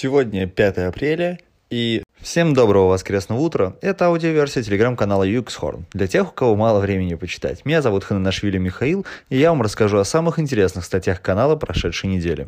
Сегодня 0.00 0.46
5 0.46 0.78
апреля, 0.78 1.40
и 1.70 2.04
всем 2.20 2.54
доброго 2.54 2.90
воскресного 2.90 3.40
утра. 3.40 3.74
Это 3.80 4.06
аудиоверсия 4.06 4.62
телеграм-канала 4.62 5.24
Юксхорн. 5.24 5.86
Для 5.92 6.06
тех, 6.06 6.28
у 6.28 6.32
кого 6.32 6.54
мало 6.54 6.78
времени 6.78 7.14
почитать. 7.14 7.64
Меня 7.64 7.82
зовут 7.82 8.04
Хананашвили 8.04 8.58
Михаил, 8.58 9.04
и 9.28 9.38
я 9.38 9.50
вам 9.50 9.60
расскажу 9.60 9.98
о 9.98 10.04
самых 10.04 10.38
интересных 10.38 10.84
статьях 10.84 11.20
канала 11.20 11.56
прошедшей 11.56 12.10
недели. 12.10 12.46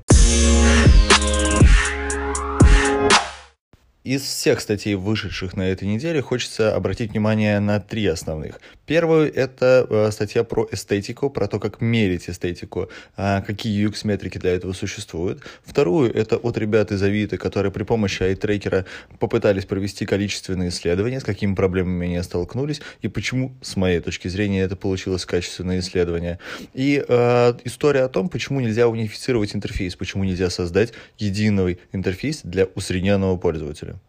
Из 4.02 4.22
всех 4.22 4.60
статей, 4.60 4.94
вышедших 4.94 5.58
на 5.58 5.68
этой 5.68 5.86
неделе, 5.86 6.22
хочется 6.22 6.74
обратить 6.74 7.10
внимание 7.10 7.60
на 7.60 7.80
три 7.80 8.06
основных. 8.06 8.58
Первую— 8.86 9.32
это 9.34 9.86
э, 9.90 10.10
статья 10.10 10.42
про 10.42 10.66
эстетику, 10.72 11.28
про 11.28 11.46
то, 11.46 11.60
как 11.60 11.82
мерить 11.82 12.30
эстетику, 12.30 12.88
э, 13.18 13.42
какие 13.46 13.86
UX-метрики 13.86 14.38
для 14.38 14.52
этого 14.52 14.72
существуют. 14.72 15.42
Вторую— 15.62 16.10
это 16.14 16.38
от 16.38 16.56
ребят 16.56 16.92
из 16.92 17.02
Авито, 17.02 17.36
которые 17.36 17.70
при 17.72 17.82
помощи 17.82 18.22
iTracker 18.22 18.86
попытались 19.18 19.66
провести 19.66 20.06
количественные 20.06 20.70
исследования, 20.70 21.20
с 21.20 21.24
какими 21.24 21.54
проблемами 21.54 22.06
они 22.06 22.22
столкнулись, 22.22 22.80
и 23.02 23.08
почему, 23.08 23.54
с 23.60 23.76
моей 23.76 24.00
точки 24.00 24.28
зрения, 24.28 24.62
это 24.62 24.76
получилось 24.76 25.26
качественное 25.26 25.80
исследование. 25.80 26.38
И 26.72 27.04
э, 27.06 27.54
история 27.64 28.04
о 28.04 28.08
том, 28.08 28.30
почему 28.30 28.60
нельзя 28.60 28.88
унифицировать 28.88 29.54
интерфейс, 29.54 29.94
почему 29.94 30.24
нельзя 30.24 30.48
создать 30.48 30.94
единый 31.18 31.78
интерфейс 31.92 32.40
для 32.42 32.64
усредненного 32.64 33.36
пользователя. 33.36 33.99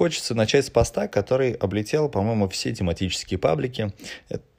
Хочется 0.00 0.34
начать 0.34 0.64
с 0.64 0.70
поста, 0.70 1.08
который 1.08 1.52
облетел, 1.52 2.08
по-моему, 2.08 2.48
все 2.48 2.74
тематические 2.74 3.36
паблики 3.36 3.92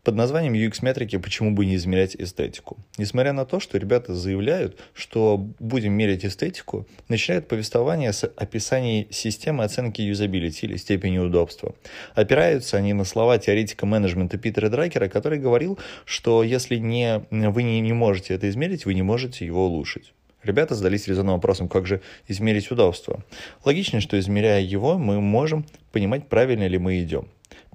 под 0.04 0.14
названием 0.14 0.54
UX-метрики 0.54 1.18
«Почему 1.18 1.50
бы 1.50 1.66
не 1.66 1.78
измерять 1.78 2.16
эстетику?». 2.16 2.78
Несмотря 3.00 3.34
на 3.34 3.44
то, 3.46 3.60
что 3.60 3.80
ребята 3.80 4.14
заявляют, 4.14 4.78
что 4.94 5.38
будем 5.58 5.94
мерить 5.94 6.24
эстетику, 6.24 6.86
начинают 7.08 7.48
повествование 7.48 8.14
с 8.14 8.28
описания 8.36 9.08
системы 9.10 9.64
оценки 9.64 10.04
юзабилити 10.04 10.68
или 10.68 10.78
степени 10.78 11.18
удобства. 11.18 11.74
Опираются 12.14 12.78
они 12.78 12.94
на 12.94 13.04
слова 13.04 13.40
теоретика 13.40 13.88
менеджмента 13.88 14.38
Питера 14.38 14.70
Дракера, 14.70 15.08
который 15.08 15.40
говорил, 15.40 15.80
что 16.06 16.44
если 16.44 16.76
не, 16.76 17.26
вы 17.32 17.64
не, 17.64 17.82
не 17.82 17.94
можете 17.94 18.36
это 18.36 18.48
измерить, 18.48 18.86
вы 18.86 18.94
не 18.94 19.02
можете 19.02 19.44
его 19.44 19.66
улучшить. 19.66 20.14
Ребята 20.44 20.76
задались 20.76 21.08
резонным 21.08 21.36
вопросом, 21.36 21.68
как 21.68 21.86
же 21.86 22.02
измерить 22.28 22.72
удобство. 22.72 23.24
Логично, 23.64 24.02
что 24.02 24.20
измеряя 24.20 24.62
его, 24.62 24.98
мы 24.98 25.22
можем 25.22 25.66
понимать, 25.92 26.28
правильно 26.28 26.68
ли 26.68 26.78
мы 26.78 27.02
идем. 27.02 27.28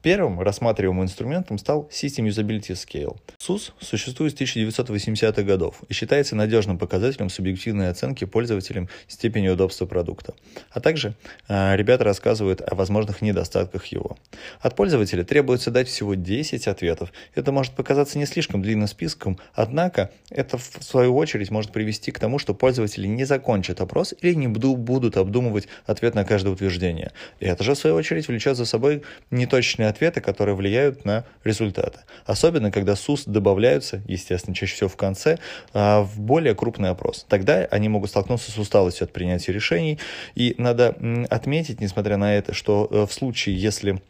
Первым 0.07 0.41
рассматриваемым 0.41 1.03
инструментом 1.03 1.59
стал 1.59 1.91
System 1.91 2.29
Usability 2.29 2.75
Scale. 2.75 3.17
SUS 3.41 3.73
существует 3.81 4.39
с 4.39 4.41
1980-х 4.41 5.43
годов 5.43 5.83
и 5.89 5.93
считается 5.93 6.37
надежным 6.37 6.79
показателем 6.79 7.29
субъективной 7.29 7.91
оценки 7.91 8.25
пользователям 8.25 8.89
степени 9.09 9.49
удобства 9.49 9.85
продукта. 9.85 10.35
А 10.71 10.79
также 10.79 11.17
э, 11.49 11.75
ребята 11.75 12.05
рассказывают 12.05 12.61
о 12.61 12.77
возможных 12.77 13.21
недостатках 13.21 13.87
его. 13.87 14.17
От 14.61 14.77
пользователя 14.77 15.25
требуется 15.25 15.73
дать 15.73 15.89
всего 15.89 16.15
10 16.15 16.69
ответов. 16.69 17.13
Это 17.35 17.51
может 17.51 17.73
показаться 17.73 18.17
не 18.17 18.27
слишком 18.27 18.63
длинным 18.63 18.87
списком, 18.87 19.41
однако 19.55 20.13
это 20.31 20.57
в 20.57 20.85
свою 20.85 21.17
очередь 21.17 21.51
может 21.51 21.73
привести 21.73 22.13
к 22.13 22.21
тому, 22.21 22.39
что 22.39 22.55
пользователи 22.55 23.09
не 23.09 23.25
закончат 23.25 23.81
опрос 23.81 24.15
или 24.21 24.35
не 24.35 24.47
будут 24.47 25.17
обдумывать 25.17 25.67
ответ 25.85 26.15
на 26.15 26.25
каждое 26.25 26.51
утверждение. 26.51 27.11
И 27.41 27.47
это 27.47 27.65
же 27.65 27.75
в 27.75 27.79
свою 27.79 27.97
очередь 27.97 28.29
влечет 28.29 28.57
за 28.57 28.67
собой 28.67 29.03
неточные 29.33 29.96
ответы, 29.97 30.21
которые 30.21 30.55
влияют 30.55 31.05
на 31.05 31.25
результаты. 31.43 32.01
Особенно, 32.27 32.71
когда 32.71 32.95
СУС 32.97 33.25
добавляются, 33.25 34.03
естественно, 34.07 34.55
чаще 34.55 34.75
всего 34.75 34.89
в 34.89 34.97
конце, 34.97 35.39
а, 35.73 36.03
в 36.03 36.21
более 36.21 36.55
крупный 36.55 36.91
опрос. 36.91 37.25
Тогда 37.29 37.67
они 37.71 37.89
могут 37.89 38.11
столкнуться 38.11 38.51
с 38.51 38.59
усталостью 38.59 39.05
от 39.05 39.13
принятия 39.13 39.53
решений. 39.53 39.99
И 40.35 40.55
надо 40.59 40.97
отметить, 41.31 41.81
несмотря 41.81 42.17
на 42.17 42.37
это, 42.37 42.53
что 42.55 42.89
э, 42.91 43.07
в 43.07 43.13
случае, 43.13 43.57
если 43.57 44.01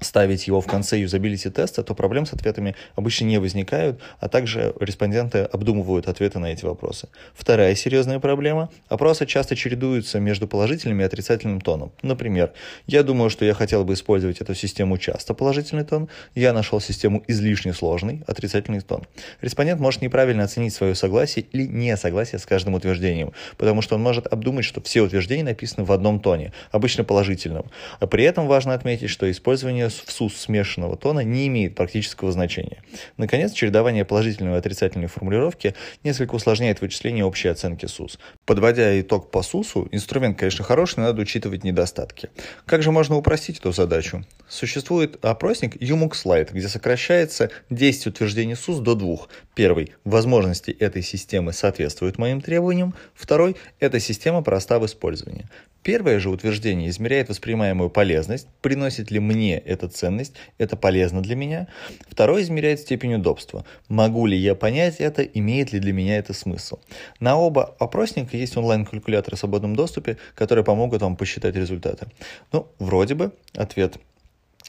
ставить 0.00 0.46
его 0.46 0.60
в 0.60 0.66
конце 0.66 0.98
юзабилити 0.98 1.50
теста, 1.50 1.82
то 1.82 1.94
проблем 1.94 2.26
с 2.26 2.32
ответами 2.32 2.74
обычно 2.94 3.24
не 3.24 3.38
возникают, 3.38 4.00
а 4.20 4.28
также 4.28 4.74
респонденты 4.78 5.38
обдумывают 5.40 6.08
ответы 6.08 6.38
на 6.38 6.46
эти 6.46 6.64
вопросы. 6.64 7.08
Вторая 7.34 7.74
серьезная 7.74 8.18
проблема– 8.18 8.70
опросы 8.88 9.26
часто 9.26 9.56
чередуются 9.56 10.20
между 10.20 10.46
положительным 10.46 11.00
и 11.00 11.04
отрицательным 11.04 11.60
тоном. 11.60 11.92
Например, 12.02 12.52
я 12.86 13.02
думаю, 13.02 13.30
что 13.30 13.44
я 13.44 13.54
хотел 13.54 13.84
бы 13.84 13.94
использовать 13.94 14.40
эту 14.40 14.54
систему 14.54 14.98
часто 14.98 15.34
положительный 15.34 15.84
тон, 15.84 16.08
я 16.34 16.52
нашел 16.52 16.80
систему 16.80 17.22
излишне 17.26 17.72
сложный 17.72 18.22
отрицательный 18.26 18.80
тон. 18.80 19.04
Респондент 19.40 19.80
может 19.80 20.02
неправильно 20.02 20.44
оценить 20.44 20.74
свое 20.74 20.94
согласие 20.94 21.46
или 21.52 21.66
несогласие 21.66 22.38
с 22.38 22.46
каждым 22.46 22.74
утверждением, 22.74 23.32
потому 23.56 23.82
что 23.82 23.94
он 23.94 24.02
может 24.02 24.26
обдумать, 24.26 24.64
что 24.64 24.82
все 24.82 25.00
утверждения 25.00 25.44
написаны 25.44 25.84
в 25.84 25.92
одном 25.92 26.20
тоне, 26.20 26.52
обычно 26.70 27.04
положительном. 27.04 27.70
А 28.00 28.06
при 28.06 28.24
этом 28.24 28.46
важно 28.46 28.74
отметить, 28.74 29.10
что 29.10 29.30
использование 29.30 29.85
в 29.94 30.10
СУС 30.10 30.36
смешанного 30.36 30.96
тона 30.96 31.20
не 31.20 31.46
имеет 31.46 31.74
практического 31.74 32.32
значения. 32.32 32.82
Наконец, 33.16 33.52
чередование 33.52 34.04
положительной 34.04 34.54
и 34.54 34.56
отрицательной 34.56 35.08
формулировки 35.08 35.74
несколько 36.04 36.34
усложняет 36.34 36.80
вычисление 36.80 37.24
общей 37.24 37.48
оценки 37.48 37.86
СУС. 37.86 38.18
Подводя 38.44 39.00
итог 39.00 39.30
по 39.30 39.42
СУСу, 39.42 39.88
инструмент, 39.92 40.38
конечно, 40.38 40.64
хороший, 40.64 41.00
но 41.00 41.06
надо 41.06 41.22
учитывать 41.22 41.64
недостатки. 41.64 42.30
Как 42.66 42.82
же 42.82 42.90
можно 42.90 43.16
упростить 43.16 43.58
эту 43.58 43.72
задачу? 43.72 44.24
Существует 44.48 45.24
опросник 45.24 45.76
Umux 45.76 46.24
Lite, 46.24 46.52
где 46.52 46.68
сокращается 46.68 47.50
10 47.70 48.06
утверждений 48.06 48.54
СУС 48.54 48.78
до 48.78 48.94
двух. 48.94 49.28
Первый– 49.54 49.92
возможности 50.04 50.70
этой 50.70 51.02
системы 51.02 51.52
соответствуют 51.52 52.18
моим 52.18 52.40
требованиям. 52.40 52.94
Второй– 53.14 53.56
эта 53.80 53.98
система 54.00 54.42
проста 54.42 54.78
в 54.78 54.86
использовании. 54.86 55.48
Первое 55.86 56.18
же 56.18 56.30
утверждение 56.30 56.88
измеряет 56.88 57.28
воспринимаемую 57.28 57.90
полезность, 57.90 58.48
приносит 58.60 59.12
ли 59.12 59.20
мне 59.20 59.56
эта 59.56 59.86
ценность, 59.86 60.32
это 60.58 60.74
полезно 60.76 61.22
для 61.22 61.36
меня. 61.36 61.68
Второе 62.08 62.42
измеряет 62.42 62.80
степень 62.80 63.14
удобства, 63.14 63.64
могу 63.88 64.26
ли 64.26 64.36
я 64.36 64.56
понять 64.56 64.96
это, 64.96 65.22
имеет 65.22 65.72
ли 65.72 65.78
для 65.78 65.92
меня 65.92 66.18
это 66.18 66.32
смысл. 66.32 66.80
На 67.20 67.36
оба 67.36 67.76
опросника 67.78 68.36
есть 68.36 68.56
онлайн-калькуляторы 68.56 69.36
в 69.36 69.38
свободном 69.38 69.76
доступе, 69.76 70.16
которые 70.34 70.64
помогут 70.64 71.02
вам 71.02 71.14
посчитать 71.14 71.54
результаты. 71.54 72.08
Ну, 72.50 72.66
вроде 72.80 73.14
бы 73.14 73.30
ответ 73.54 73.96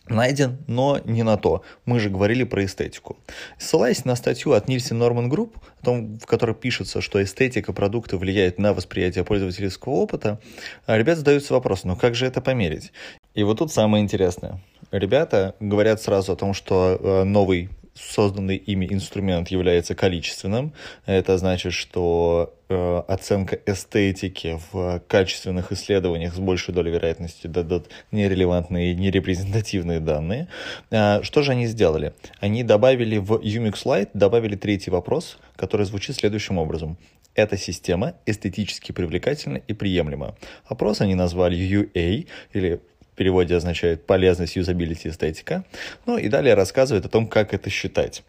найден, 0.09 0.57
но 0.68 1.00
не 1.06 1.23
на 1.23 1.38
то. 1.38 1.63
Мы 1.85 2.00
же 2.00 2.09
говорили 2.09 2.44
про 2.44 2.66
эстетику. 2.66 3.18
Ссылаясь 3.57 4.06
на 4.06 4.16
статью 4.16 4.53
от 4.53 4.68
Nielsen 4.67 4.97
Norman 4.97 5.29
Group, 5.29 5.57
в 5.84 6.25
которой 6.25 6.56
пишется, 6.56 7.01
что 7.01 7.22
эстетика 7.22 7.73
продукта 7.73 8.18
влияет 8.18 8.59
на 8.59 8.73
восприятие 8.73 9.23
пользовательского 9.23 9.94
опыта, 9.94 10.40
ребята 10.88 11.19
задаются 11.19 11.53
вопросом, 11.53 11.91
ну 11.91 11.95
как 11.95 12.16
же 12.16 12.25
это 12.25 12.41
померить? 12.41 12.91
И 13.34 13.44
вот 13.44 13.59
тут 13.59 13.72
самое 13.72 14.03
интересное. 14.03 14.62
Ребята 14.91 15.56
говорят 15.59 16.01
сразу 16.01 16.31
о 16.31 16.35
том, 16.35 16.53
что 16.53 16.97
э, 17.00 17.24
новый 17.24 17.69
созданный 17.99 18.55
ими 18.55 18.87
инструмент 18.89 19.49
является 19.49 19.95
количественным. 19.95 20.73
Это 21.05 21.37
значит, 21.37 21.73
что 21.73 22.53
э, 22.69 23.03
оценка 23.07 23.59
эстетики 23.65 24.59
в 24.71 25.01
качественных 25.07 25.71
исследованиях 25.71 26.33
с 26.33 26.39
большей 26.39 26.73
долей 26.73 26.91
вероятности 26.91 27.47
дадут 27.47 27.87
нерелевантные 28.11 28.95
нерепрезентативные 28.95 29.99
данные. 29.99 30.47
А, 30.91 31.21
что 31.23 31.41
же 31.41 31.51
они 31.51 31.67
сделали? 31.67 32.13
Они 32.39 32.63
добавили 32.63 33.17
в 33.17 33.33
Umix 33.33 33.83
Lite, 33.85 34.09
добавили 34.13 34.55
третий 34.55 34.91
вопрос, 34.91 35.37
который 35.55 35.85
звучит 35.85 36.15
следующим 36.15 36.57
образом. 36.57 36.97
Эта 37.35 37.55
система 37.55 38.15
эстетически 38.25 38.91
привлекательна 38.91 39.57
и 39.57 39.73
приемлема. 39.73 40.35
Опрос 40.65 41.01
они 41.01 41.13
назвали 41.13 41.55
UA, 41.55 42.27
или 42.53 42.81
переводе 43.17 43.55
означает 43.55 44.05
полезность, 44.05 44.55
юзабилити, 44.55 45.09
эстетика. 45.09 45.66
Ну 46.05 46.17
и 46.17 46.29
далее 46.29 46.53
рассказывает 46.53 47.05
о 47.05 47.09
том, 47.09 47.28
как 47.28 47.53
это 47.53 47.69
считать. 47.69 48.23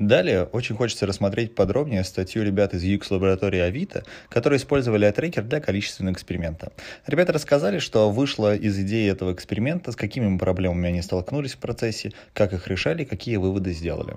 Далее 0.00 0.44
очень 0.44 0.76
хочется 0.76 1.04
рассмотреть 1.04 1.54
подробнее 1.54 2.04
статью 2.04 2.42
ребят 2.42 2.72
из 2.72 2.82
UX 2.82 3.08
лаборатории 3.10 3.60
Авито, 3.60 4.02
которые 4.30 4.56
использовали 4.56 5.06
iTracker 5.06 5.42
для 5.42 5.60
количественного 5.60 6.14
эксперимента. 6.14 6.72
Ребята 7.06 7.34
рассказали, 7.34 7.80
что 7.80 8.10
вышло 8.10 8.56
из 8.56 8.78
идеи 8.78 9.10
этого 9.10 9.34
эксперимента, 9.34 9.92
с 9.92 9.96
какими 9.96 10.38
проблемами 10.38 10.88
они 10.88 11.02
столкнулись 11.02 11.52
в 11.52 11.58
процессе, 11.58 12.12
как 12.32 12.54
их 12.54 12.66
решали, 12.66 13.04
какие 13.04 13.36
выводы 13.36 13.72
сделали. 13.72 14.16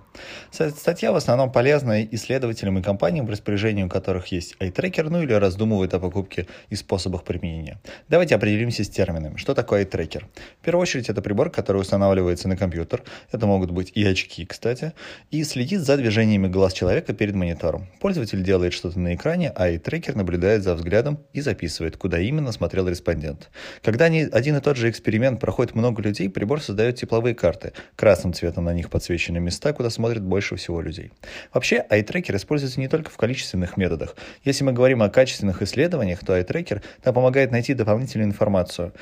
Статья 0.52 1.12
в 1.12 1.18
основном 1.18 1.52
полезна 1.52 2.02
исследователям 2.06 2.80
и 2.80 2.82
компаниям, 2.82 3.26
в 3.26 3.30
распоряжении 3.30 3.84
у 3.84 3.90
которых 3.90 4.28
есть 4.28 4.56
iTracker, 4.62 5.10
ну 5.10 5.22
или 5.22 5.34
раздумывают 5.34 5.94
о 5.94 6.00
покупке 6.00 6.48
и 6.70 6.76
способах 6.76 7.26
применения. 7.26 7.82
Давайте 8.08 8.36
определимся 8.36 8.86
с 8.86 8.90
терминами. 8.90 9.36
Что 9.36 9.54
такое 9.54 9.84
iTracker? 9.84 10.24
В 10.62 10.64
первую 10.64 10.84
очередь 10.84 11.10
это 11.10 11.22
прибор, 11.22 11.50
который 11.50 11.82
устанавливается 11.82 12.48
на 12.48 12.56
компьютер. 12.56 13.04
Это 13.34 13.48
могут 13.48 13.72
быть 13.72 13.92
и 13.94 14.06
очки, 14.06 14.46
кстати, 14.46 14.94
и 15.30 15.44
следит 15.44 15.73
следит 15.74 15.88
за 15.88 15.98
движениями 15.98 16.48
глаз 16.48 16.74
человека 16.74 17.14
перед 17.14 17.34
монитором. 17.34 17.88
Пользователь 18.00 18.44
делает 18.44 18.74
что-то 18.74 19.00
на 19.00 19.16
экране, 19.16 19.52
а 19.56 19.70
и 19.70 19.80
трекер 19.80 20.16
наблюдает 20.16 20.62
за 20.62 20.76
взглядом 20.76 21.18
и 21.34 21.42
записывает, 21.42 21.98
куда 21.98 22.20
именно 22.20 22.52
смотрел 22.52 22.88
респондент. 22.88 23.50
Когда 23.82 24.06
один 24.06 24.56
и 24.56 24.60
тот 24.62 24.78
же 24.78 24.88
эксперимент 24.90 25.40
проходит 25.40 25.74
много 25.74 26.02
людей, 26.04 26.30
прибор 26.30 26.62
создает 26.62 26.98
тепловые 26.98 27.34
карты. 27.34 27.74
Красным 27.96 28.34
цветом 28.34 28.66
на 28.66 28.74
них 28.74 28.92
подсвечены 28.92 29.40
места, 29.40 29.74
куда 29.74 29.90
смотрит 29.90 30.22
больше 30.22 30.56
всего 30.58 30.80
людей. 30.80 31.12
Вообще, 31.54 31.84
eye-трекер 31.90 32.36
используется 32.36 32.80
не 32.80 32.88
только 32.88 33.10
в 33.10 33.18
количественных 33.18 33.76
методах. 33.76 34.16
Если 34.44 34.64
мы 34.64 34.74
говорим 34.74 35.02
о 35.02 35.10
качественных 35.10 35.64
исследованиях, 35.64 36.20
то 36.24 36.38
eye-трекер 36.38 36.84
помогает 37.04 37.52
найти 37.52 37.74
дополнительную 37.74 38.28
информацию. 38.30 38.94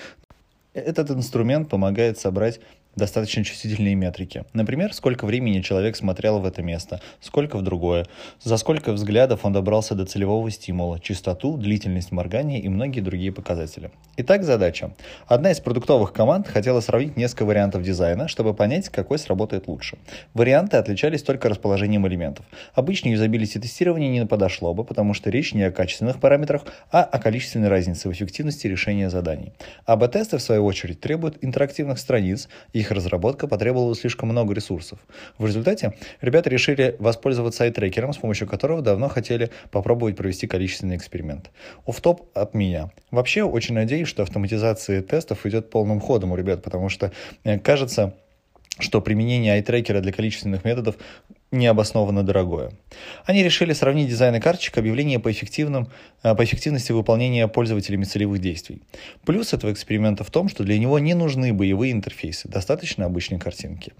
Этот 0.73 1.11
инструмент 1.11 1.69
помогает 1.69 2.17
собрать 2.17 2.61
достаточно 2.95 3.43
чувствительные 3.43 3.95
метрики. 3.95 4.45
Например, 4.53 4.93
сколько 4.93 5.25
времени 5.25 5.61
человек 5.61 5.95
смотрел 5.95 6.39
в 6.39 6.45
это 6.45 6.61
место, 6.61 7.01
сколько 7.19 7.57
в 7.57 7.61
другое, 7.61 8.05
за 8.41 8.57
сколько 8.57 8.91
взглядов 8.91 9.45
он 9.45 9.53
добрался 9.53 9.95
до 9.95 10.05
целевого 10.05 10.49
стимула, 10.51 10.99
частоту, 10.99 11.57
длительность 11.57 12.11
моргания 12.11 12.59
и 12.59 12.69
многие 12.69 13.01
другие 13.01 13.31
показатели. 13.31 13.91
Итак, 14.17 14.43
задача. 14.43 14.93
Одна 15.27 15.51
из 15.51 15.59
продуктовых 15.59 16.13
команд 16.13 16.47
хотела 16.47 16.81
сравнить 16.81 17.17
несколько 17.17 17.45
вариантов 17.45 17.83
дизайна, 17.83 18.27
чтобы 18.27 18.53
понять, 18.53 18.89
какой 18.89 19.19
сработает 19.19 19.67
лучше. 19.67 19.97
Варианты 20.33 20.77
отличались 20.77 21.23
только 21.23 21.49
расположением 21.49 22.07
элементов. 22.07 22.45
Обычно 22.73 23.09
юзабилити 23.09 23.59
тестирование 23.59 24.09
не 24.09 24.25
подошло 24.25 24.73
бы, 24.73 24.83
потому 24.83 25.13
что 25.13 25.29
речь 25.29 25.53
не 25.53 25.63
о 25.63 25.71
качественных 25.71 26.19
параметрах, 26.19 26.63
а 26.91 27.03
о 27.03 27.19
количественной 27.19 27.69
разнице 27.69 28.09
в 28.09 28.11
эффективности 28.11 28.67
решения 28.67 29.09
заданий. 29.09 29.53
АБ-тесты, 29.85 30.37
в 30.37 30.41
свою 30.41 30.65
очередь, 30.65 30.99
требуют 30.99 31.37
интерактивных 31.41 31.97
страниц 31.97 32.49
и 32.73 32.80
их 32.81 32.91
разработка 32.91 33.47
потребовала 33.47 33.95
слишком 33.95 34.29
много 34.29 34.53
ресурсов. 34.53 34.99
В 35.37 35.45
результате 35.45 35.93
ребята 36.19 36.49
решили 36.49 36.95
воспользоваться 36.99 37.63
айтрекером, 37.63 38.13
с 38.13 38.17
помощью 38.17 38.47
которого 38.47 38.81
давно 38.81 39.07
хотели 39.07 39.49
попробовать 39.71 40.15
провести 40.15 40.47
количественный 40.47 40.97
эксперимент. 40.97 41.49
Офф-топ 41.85 42.29
от 42.33 42.53
меня. 42.53 42.91
Вообще 43.09 43.43
очень 43.43 43.75
надеюсь, 43.75 44.07
что 44.07 44.23
автоматизация 44.23 45.01
тестов 45.01 45.45
идет 45.45 45.69
полным 45.69 45.99
ходом 46.01 46.31
у 46.31 46.35
ребят, 46.35 46.61
потому 46.61 46.89
что 46.89 47.11
э, 47.43 47.57
кажется, 47.59 48.13
что 48.79 49.01
применение 49.01 49.53
айтрекера 49.53 50.01
для 50.01 50.11
количественных 50.11 50.65
методов 50.65 50.95
необоснованно 51.51 52.23
дорогое. 52.23 52.71
Они 53.25 53.43
решили 53.43 53.73
сравнить 53.73 54.09
дизайн 54.09 54.35
и 54.35 54.39
карточек 54.39 54.77
объявления 54.77 55.19
по, 55.19 55.31
эффективным, 55.31 55.89
э, 56.23 56.33
по 56.33 56.43
эффективности 56.43 56.91
выполнения 56.91 57.47
пользователями 57.47 58.05
целевых 58.05 58.39
действий. 58.39 58.81
Плюс 59.25 59.53
этого 59.53 59.71
эксперимента 59.71 60.23
в 60.23 60.31
том, 60.31 60.49
что 60.49 60.63
для 60.63 60.79
него 60.79 60.97
не 60.99 61.13
нужны 61.13 61.53
боевые 61.53 61.91
интерфейсы, 61.91 62.47
достаточно 62.47 63.05
обычной 63.05 63.39
картинки. 63.39 63.93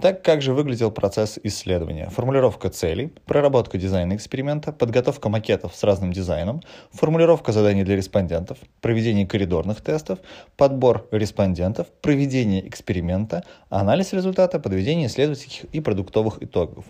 Итак, 0.00 0.22
как 0.22 0.42
же 0.42 0.54
выглядел 0.54 0.92
процесс 0.92 1.40
исследования? 1.42 2.08
Формулировка 2.10 2.70
целей, 2.70 3.12
проработка 3.26 3.78
дизайна 3.78 4.14
эксперимента, 4.14 4.70
подготовка 4.70 5.28
макетов 5.28 5.74
с 5.74 5.82
разным 5.82 6.12
дизайном, 6.12 6.62
формулировка 6.92 7.50
заданий 7.50 7.82
для 7.82 7.96
респондентов, 7.96 8.58
проведение 8.80 9.26
коридорных 9.26 9.80
тестов, 9.80 10.20
подбор 10.56 11.08
респондентов, 11.10 11.88
проведение 12.00 12.68
эксперимента, 12.68 13.42
анализ 13.70 14.12
результата, 14.12 14.60
подведение 14.60 15.08
исследовательских 15.08 15.64
и 15.72 15.80
продуктовых 15.80 16.40
итогов. 16.44 16.84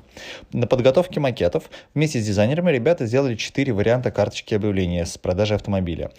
На 0.53 0.67
подготовке 0.67 1.19
макетов 1.19 1.71
вместе 1.95 2.21
с 2.21 2.27
дизайнерами 2.27 2.71
ребята 2.71 3.07
сделали 3.07 3.37
четыре 3.37 3.73
варианта 3.73 4.11
карточки 4.11 4.53
объявления 4.53 5.07
с 5.07 5.17
продажи 5.17 5.55
автомобиля. 5.55 6.11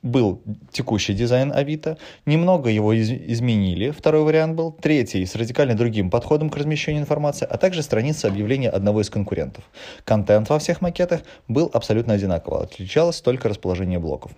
Был 0.00 0.40
текущий 0.70 1.12
дизайн 1.12 1.50
Авито, 1.52 1.98
немного 2.24 2.70
его 2.70 2.92
из- 2.92 3.10
изменили, 3.10 3.90
второй 3.90 4.22
вариант 4.22 4.54
был, 4.54 4.70
третий 4.70 5.26
с 5.26 5.34
радикально 5.34 5.74
другим 5.74 6.08
подходом, 6.08 6.35
подходом 6.36 6.50
к 6.50 6.56
размещению 6.58 7.02
информации, 7.02 7.48
а 7.50 7.56
также 7.56 7.82
страница 7.82 8.28
объявления 8.28 8.68
одного 8.68 9.00
из 9.00 9.08
конкурентов. 9.08 9.64
Контент 10.04 10.50
во 10.50 10.58
всех 10.58 10.82
макетах 10.82 11.22
был 11.48 11.70
абсолютно 11.72 12.12
одинаковый, 12.12 12.64
отличалось 12.64 13.22
только 13.22 13.48
расположение 13.48 13.98
блоков. 13.98 14.32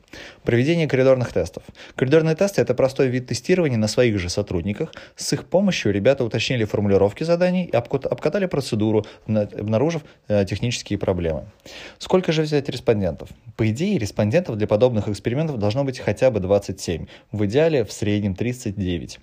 Проведение 0.45 0.87
коридорных 0.87 1.33
тестов. 1.33 1.65
Коридорные 1.97 2.37
тесты– 2.37 2.61
это 2.62 2.75
простой 2.75 3.09
вид 3.09 3.27
тестирования 3.27 3.79
на 3.79 3.89
своих 3.89 4.19
же 4.19 4.29
сотрудниках. 4.29 4.93
С 5.17 5.33
их 5.33 5.45
помощью 5.45 5.93
ребята 5.93 6.25
уточнили 6.25 6.65
формулировки 6.65 7.25
заданий 7.25 7.65
и 7.65 7.77
обкатали 7.77 8.47
процедуру, 8.47 9.05
обнаружив 9.27 10.03
э, 10.29 10.44
технические 10.44 10.99
проблемы. 10.99 11.47
Сколько 11.99 12.33
же 12.33 12.43
взять 12.43 12.69
респондентов? 12.69 13.29
По 13.56 13.69
идее, 13.69 13.99
респондентов 13.99 14.56
для 14.56 14.69
подобных 14.69 15.09
экспериментов 15.09 15.59
должно 15.59 15.83
быть 15.85 15.99
хотя 15.99 16.31
бы 16.31 16.39
27, 16.39 17.06
в 17.33 17.44
идеале 17.44 17.85
в 17.85 17.93
среднем 17.93 18.37
39. 18.37 19.19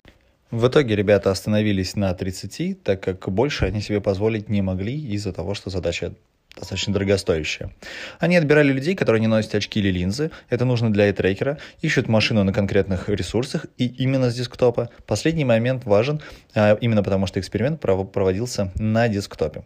В 0.52 0.68
итоге 0.68 0.94
ребята 0.94 1.32
остановились 1.32 1.96
на 1.96 2.14
30, 2.14 2.82
так 2.84 3.00
как 3.02 3.28
больше 3.28 3.64
они 3.64 3.80
себе 3.80 4.00
позволить 4.00 4.48
не 4.48 4.62
могли 4.62 4.96
из-за 4.96 5.32
того, 5.32 5.54
что 5.54 5.70
задача 5.70 6.12
достаточно 6.56 6.92
дорогостоящие. 6.92 7.74
Они 8.20 8.36
отбирали 8.36 8.72
людей, 8.72 8.94
которые 8.94 9.20
не 9.20 9.26
носят 9.26 9.56
очки 9.56 9.80
или 9.80 9.90
линзы, 9.90 10.30
это 10.48 10.64
нужно 10.64 10.92
для 10.92 11.12
трекера, 11.12 11.58
ищут 11.82 12.08
машину 12.08 12.44
на 12.44 12.52
конкретных 12.52 13.08
ресурсах 13.08 13.66
и 13.76 13.86
именно 13.86 14.30
с 14.30 14.34
десктопа. 14.34 14.88
Последний 15.06 15.44
момент 15.44 15.84
важен, 15.84 16.20
а, 16.54 16.78
именно 16.80 17.02
потому 17.02 17.26
что 17.26 17.40
эксперимент 17.40 17.80
проводился 17.80 18.72
на 18.76 19.08
десктопе. 19.08 19.64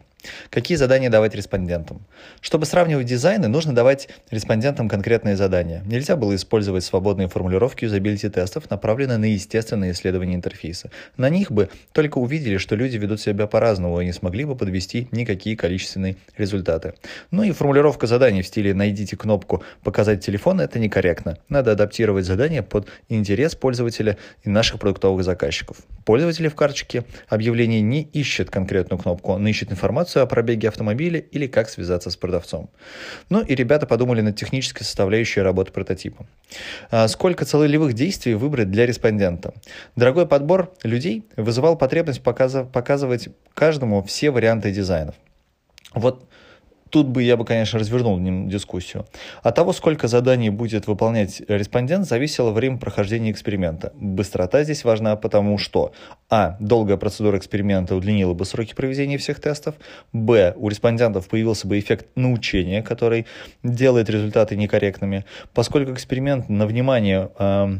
Какие 0.49 0.77
задания 0.77 1.09
давать 1.09 1.35
респондентам? 1.35 2.05
Чтобы 2.41 2.65
сравнивать 2.65 3.05
дизайны, 3.05 3.47
нужно 3.47 3.73
давать 3.73 4.09
респондентам 4.29 4.89
конкретные 4.89 5.35
задания. 5.35 5.83
Нельзя 5.85 6.15
было 6.15 6.35
использовать 6.35 6.83
свободные 6.83 7.27
формулировки 7.27 7.85
юзабилити 7.85 8.29
тестов, 8.29 8.69
направленные 8.69 9.17
на 9.17 9.25
естественное 9.25 9.91
исследование 9.91 10.35
интерфейса. 10.35 10.91
На 11.17 11.29
них 11.29 11.51
бы 11.51 11.69
только 11.91 12.17
увидели, 12.17 12.57
что 12.57 12.75
люди 12.75 12.97
ведут 12.97 13.21
себя 13.21 13.47
по-разному 13.47 13.99
и 14.01 14.05
не 14.05 14.13
смогли 14.13 14.45
бы 14.45 14.55
подвести 14.55 15.07
никакие 15.11 15.55
количественные 15.55 16.17
результаты. 16.37 16.93
Ну 17.31 17.43
и 17.43 17.51
формулировка 17.51 18.07
заданий 18.07 18.41
в 18.41 18.47
стиле 18.47 18.73
«найдите 18.73 19.17
кнопку 19.17 19.63
«показать 19.83 20.23
телефон»— 20.23 20.59
это 20.61 20.79
некорректно. 20.79 21.37
Надо 21.49 21.71
адаптировать 21.71 22.25
задание 22.25 22.63
под 22.63 22.87
интерес 23.09 23.55
пользователя 23.55 24.17
и 24.43 24.49
наших 24.49 24.79
продуктовых 24.79 25.23
заказчиков. 25.23 25.77
Пользователи 26.05 26.47
в 26.47 26.55
карточке 26.55 27.05
объявления 27.27 27.81
не 27.81 28.03
ищут 28.03 28.49
конкретную 28.49 28.99
кнопку, 28.99 29.33
он 29.33 29.47
ищет 29.47 29.71
информацию 29.71 30.10
информацию 30.11 30.23
о 30.23 30.25
пробеге 30.25 30.67
автомобиля 30.67 31.19
или 31.19 31.47
как 31.47 31.69
связаться 31.69 32.09
с 32.09 32.15
продавцом. 32.15 32.69
Ну 33.29 33.41
и 33.41 33.55
ребята 33.55 33.85
подумали 33.85 34.21
над 34.21 34.35
технической 34.35 34.85
составляющей 34.85 35.41
работы 35.41 35.71
прототипа. 35.71 36.25
А 36.89 37.07
сколько 37.07 37.45
целевых 37.45 37.93
действий 37.93 38.35
выбрать 38.35 38.69
для 38.71 38.85
респондента? 38.85 39.53
Дорогой 39.95 40.25
подбор 40.25 40.71
людей 40.83 41.23
вызывал 41.37 41.77
потребность 41.77 42.21
показывать 42.21 43.29
каждому 43.53 44.03
все 44.03 44.31
варианты 44.31 44.71
дизайнов. 44.71 45.15
Вот 45.93 46.25
Тут 46.91 47.07
бы 47.07 47.23
я 47.23 47.37
бы, 47.37 47.45
конечно, 47.45 47.79
развернул 47.79 48.19
дискуссию. 48.47 49.05
От 49.43 49.55
того, 49.55 49.71
сколько 49.71 50.09
заданий 50.09 50.49
будет 50.49 50.87
выполнять 50.87 51.41
респондент, 51.47 52.05
зависело 52.05 52.51
время 52.51 52.77
прохождения 52.77 53.31
эксперимента. 53.31 53.93
Быстрота 53.95 54.63
здесь 54.63 54.83
важна, 54.83 55.15
потому 55.15 55.57
что 55.57 55.93
а. 56.29 56.57
Долгая 56.59 56.97
процедура 56.97 57.37
эксперимента 57.37 57.95
удлинила 57.95 58.33
бы 58.33 58.45
сроки 58.45 58.73
проведения 58.75 59.17
всех 59.17 59.39
тестов. 59.39 59.75
Б. 60.11 60.53
У 60.57 60.67
респондентов 60.67 61.29
появился 61.29 61.65
бы 61.65 61.79
эффект 61.79 62.07
научения, 62.15 62.83
который 62.83 63.25
делает 63.63 64.09
результаты 64.09 64.57
некорректными. 64.57 65.25
Поскольку 65.53 65.93
эксперимент 65.93 66.49
на 66.49 66.65
внимание 66.65 67.31
э, 67.39 67.77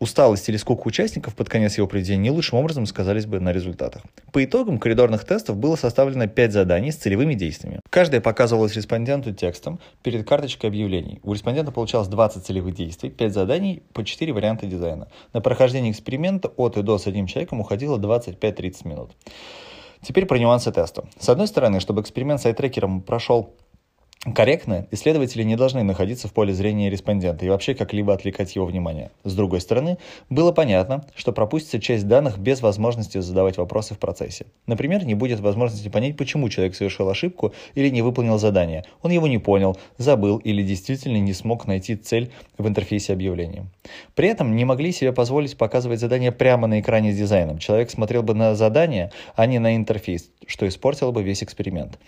усталость 0.00 0.48
или 0.48 0.56
сколько 0.56 0.88
участников 0.88 1.36
под 1.36 1.48
конец 1.48 1.76
его 1.76 1.86
проведения 1.86 2.22
не 2.22 2.30
лучшим 2.30 2.58
образом 2.58 2.86
сказались 2.86 3.26
бы 3.26 3.38
на 3.38 3.52
результатах. 3.52 4.02
По 4.32 4.42
итогам 4.44 4.78
коридорных 4.78 5.24
тестов 5.24 5.56
было 5.56 5.76
составлено 5.76 6.26
5 6.26 6.52
заданий 6.52 6.90
с 6.90 6.96
целевыми 6.96 7.34
действиями. 7.34 7.80
Каждое 7.90 8.20
показывалось 8.20 8.74
респонденту 8.74 9.32
текстом 9.32 9.78
перед 10.02 10.26
карточкой 10.26 10.70
объявлений. 10.70 11.20
У 11.22 11.32
респондента 11.32 11.70
получалось 11.70 12.08
20 12.08 12.44
целевых 12.44 12.74
действий, 12.74 13.10
5 13.10 13.32
заданий 13.32 13.82
по 13.92 14.04
4 14.04 14.32
варианта 14.32 14.66
дизайна. 14.66 15.08
На 15.32 15.40
прохождение 15.40 15.92
эксперимента 15.92 16.48
от 16.56 16.76
и 16.76 16.82
до 16.82 16.98
с 16.98 17.06
одним 17.06 17.26
человеком 17.26 17.60
уходило 17.60 17.98
25-30 17.98 18.88
минут. 18.88 19.10
Теперь 20.02 20.24
про 20.24 20.38
нюансы 20.38 20.72
теста. 20.72 21.04
С 21.18 21.28
одной 21.28 21.46
стороны, 21.46 21.78
чтобы 21.78 22.00
эксперимент 22.00 22.40
с 22.40 22.46
айтрекером 22.46 23.02
прошел 23.02 23.54
корректно, 24.20 24.86
исследователи 24.90 25.42
не 25.44 25.56
должны 25.56 25.82
находиться 25.82 26.28
в 26.28 26.34
поле 26.34 26.52
зрения 26.52 26.90
респондента 26.90 27.46
и 27.46 27.48
вообще 27.48 27.74
как-либо 27.74 28.12
отвлекать 28.12 28.54
его 28.54 28.66
внимание. 28.66 29.10
С 29.24 29.34
другой 29.34 29.62
стороны, 29.62 29.96
было 30.28 30.52
понятно, 30.52 31.06
что 31.14 31.32
пропустится 31.32 31.80
часть 31.80 32.06
данных 32.06 32.38
без 32.38 32.60
возможности 32.60 33.18
задавать 33.18 33.56
вопросы 33.56 33.94
в 33.94 33.98
процессе. 33.98 34.44
Например, 34.66 35.04
не 35.06 35.14
будет 35.14 35.40
возможности 35.40 35.88
понять, 35.88 36.18
почему 36.18 36.50
человек 36.50 36.74
совершил 36.74 37.08
ошибку 37.08 37.54
или 37.74 37.88
не 37.88 38.02
выполнил 38.02 38.36
задание. 38.38 38.84
Он 39.00 39.10
его 39.10 39.26
не 39.26 39.38
понял, 39.38 39.78
забыл 39.96 40.36
или 40.36 40.62
действительно 40.62 41.16
не 41.16 41.32
смог 41.32 41.66
найти 41.66 41.96
цель 41.96 42.30
в 42.58 42.68
интерфейсе 42.68 43.14
объявления. 43.14 43.66
При 44.14 44.28
этом 44.28 44.54
не 44.54 44.66
могли 44.66 44.92
себе 44.92 45.12
позволить 45.12 45.56
показывать 45.56 45.98
задание 45.98 46.30
прямо 46.30 46.66
на 46.66 46.80
экране 46.80 47.12
с 47.12 47.16
дизайном. 47.16 47.56
Человек 47.56 47.90
смотрел 47.90 48.22
бы 48.22 48.34
на 48.34 48.54
задание, 48.54 49.12
а 49.34 49.46
не 49.46 49.58
на 49.58 49.76
интерфейс, 49.76 50.30
что 50.46 50.68
испортило 50.68 51.10
бы 51.10 51.22
весь 51.22 51.42
эксперимент. 51.42 51.98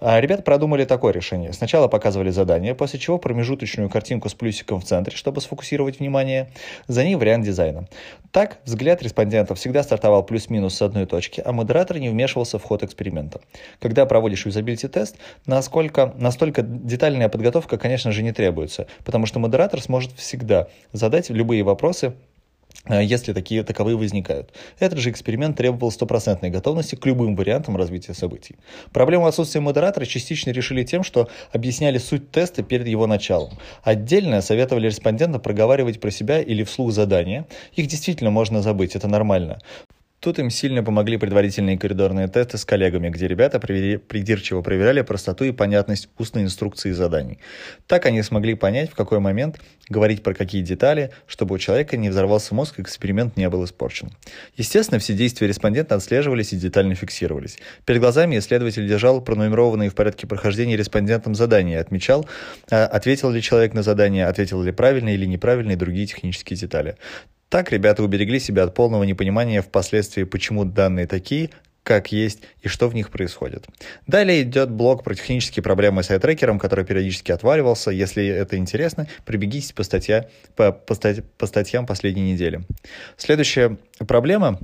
А 0.00 0.20
ребята 0.20 0.42
продумали 0.42 0.84
такое 0.84 1.12
решение 1.12 1.52
сначала 1.60 1.88
показывали 1.88 2.30
задание, 2.30 2.74
после 2.74 2.98
чего 2.98 3.18
промежуточную 3.18 3.90
картинку 3.90 4.30
с 4.30 4.34
плюсиком 4.34 4.80
в 4.80 4.84
центре, 4.84 5.14
чтобы 5.14 5.42
сфокусировать 5.42 6.00
внимание, 6.00 6.48
за 6.86 7.04
ней 7.04 7.16
вариант 7.16 7.44
дизайна. 7.44 7.86
Так, 8.30 8.60
взгляд 8.64 9.02
респондентов 9.02 9.58
всегда 9.58 9.82
стартовал 9.82 10.22
плюс-минус 10.22 10.74
с 10.74 10.80
одной 10.80 11.04
точки, 11.04 11.42
а 11.44 11.52
модератор 11.52 11.98
не 11.98 12.08
вмешивался 12.08 12.58
в 12.58 12.62
ход 12.62 12.82
эксперимента. 12.82 13.42
Когда 13.78 14.06
проводишь 14.06 14.46
юзабилити-тест, 14.46 15.16
насколько, 15.44 16.14
настолько 16.16 16.62
детальная 16.62 17.28
подготовка, 17.28 17.76
конечно 17.76 18.10
же, 18.10 18.22
не 18.22 18.32
требуется, 18.32 18.86
потому 19.04 19.26
что 19.26 19.38
модератор 19.38 19.82
сможет 19.82 20.12
всегда 20.12 20.68
задать 20.92 21.28
любые 21.28 21.62
вопросы 21.62 22.14
если 22.88 23.32
такие 23.32 23.62
таковые 23.62 23.96
возникают. 23.96 24.52
Этот 24.78 24.98
же 24.98 25.10
эксперимент 25.10 25.56
требовал 25.56 25.90
стопроцентной 25.90 26.50
готовности 26.50 26.96
к 26.96 27.06
любым 27.06 27.36
вариантам 27.36 27.76
развития 27.76 28.14
событий. 28.14 28.56
Проблему 28.92 29.26
отсутствия 29.26 29.60
модератора 29.60 30.06
частично 30.06 30.50
решили 30.50 30.82
тем, 30.82 31.02
что 31.02 31.28
объясняли 31.52 31.98
суть 31.98 32.30
теста 32.30 32.62
перед 32.62 32.86
его 32.86 33.06
началом. 33.06 33.52
Отдельно 33.82 34.40
советовали 34.40 34.86
респондентам 34.86 35.40
проговаривать 35.40 36.00
про 36.00 36.10
себя 36.10 36.40
или 36.40 36.64
вслух 36.64 36.92
задания. 36.92 37.46
Их 37.74 37.86
действительно 37.86 38.30
можно 38.30 38.62
забыть, 38.62 38.96
это 38.96 39.08
нормально. 39.08 39.60
Тут 40.20 40.38
им 40.38 40.50
сильно 40.50 40.84
помогли 40.84 41.16
предварительные 41.16 41.78
коридорные 41.78 42.28
тесты 42.28 42.58
с 42.58 42.66
коллегами, 42.66 43.08
где 43.08 43.26
ребята 43.26 43.58
придирчиво 43.58 44.60
проверяли 44.60 45.00
простоту 45.00 45.44
и 45.44 45.52
понятность 45.52 46.10
устной 46.18 46.42
инструкции 46.42 46.90
заданий. 46.90 47.38
Так 47.86 48.04
они 48.04 48.22
смогли 48.22 48.54
понять, 48.54 48.90
в 48.90 48.94
какой 48.94 49.18
момент 49.18 49.58
говорить 49.88 50.22
про 50.22 50.34
какие 50.34 50.60
детали, 50.60 51.10
чтобы 51.26 51.54
у 51.54 51.58
человека 51.58 51.96
не 51.96 52.10
взорвался 52.10 52.54
мозг 52.54 52.78
и 52.78 52.82
эксперимент 52.82 53.38
не 53.38 53.48
был 53.48 53.64
испорчен. 53.64 54.10
Естественно, 54.58 54.98
все 54.98 55.14
действия 55.14 55.48
респондента 55.48 55.94
отслеживались 55.94 56.52
и 56.52 56.56
детально 56.56 56.94
фиксировались. 56.94 57.58
Перед 57.86 58.02
глазами 58.02 58.38
исследователь 58.38 58.86
держал 58.86 59.22
пронумерованные 59.22 59.88
в 59.88 59.94
порядке 59.94 60.26
прохождения 60.26 60.76
респондентом 60.76 61.34
задания 61.34 61.78
и 61.78 61.80
отмечал, 61.80 62.28
а, 62.70 62.84
ответил 62.84 63.30
ли 63.30 63.40
человек 63.40 63.72
на 63.72 63.82
задание, 63.82 64.26
ответил 64.26 64.62
ли 64.62 64.70
правильно 64.70 65.14
или 65.14 65.24
неправильно 65.24 65.72
и 65.72 65.76
другие 65.76 66.06
технические 66.06 66.58
детали. 66.58 66.96
Так 67.50 67.72
ребята 67.72 68.04
уберегли 68.04 68.38
себя 68.38 68.62
от 68.62 68.74
полного 68.74 69.02
непонимания 69.02 69.60
впоследствии, 69.60 70.22
почему 70.22 70.64
данные 70.64 71.08
такие, 71.08 71.50
как 71.82 72.12
есть 72.12 72.42
и 72.62 72.68
что 72.68 72.88
в 72.88 72.94
них 72.94 73.10
происходит. 73.10 73.66
Далее 74.06 74.42
идет 74.42 74.70
блок 74.70 75.02
про 75.02 75.16
технические 75.16 75.64
проблемы 75.64 76.04
с 76.04 76.10
айтрекером, 76.12 76.60
который 76.60 76.84
периодически 76.84 77.32
отваливался. 77.32 77.90
Если 77.90 78.24
это 78.24 78.56
интересно, 78.56 79.08
прибегитесь 79.24 79.72
по, 79.72 79.82
статья, 79.82 80.28
по, 80.54 80.70
по, 80.70 80.94
стать, 80.94 81.24
по 81.32 81.46
статьям 81.46 81.86
последней 81.86 82.32
недели. 82.32 82.62
Следующая 83.16 83.78
проблема 84.06 84.60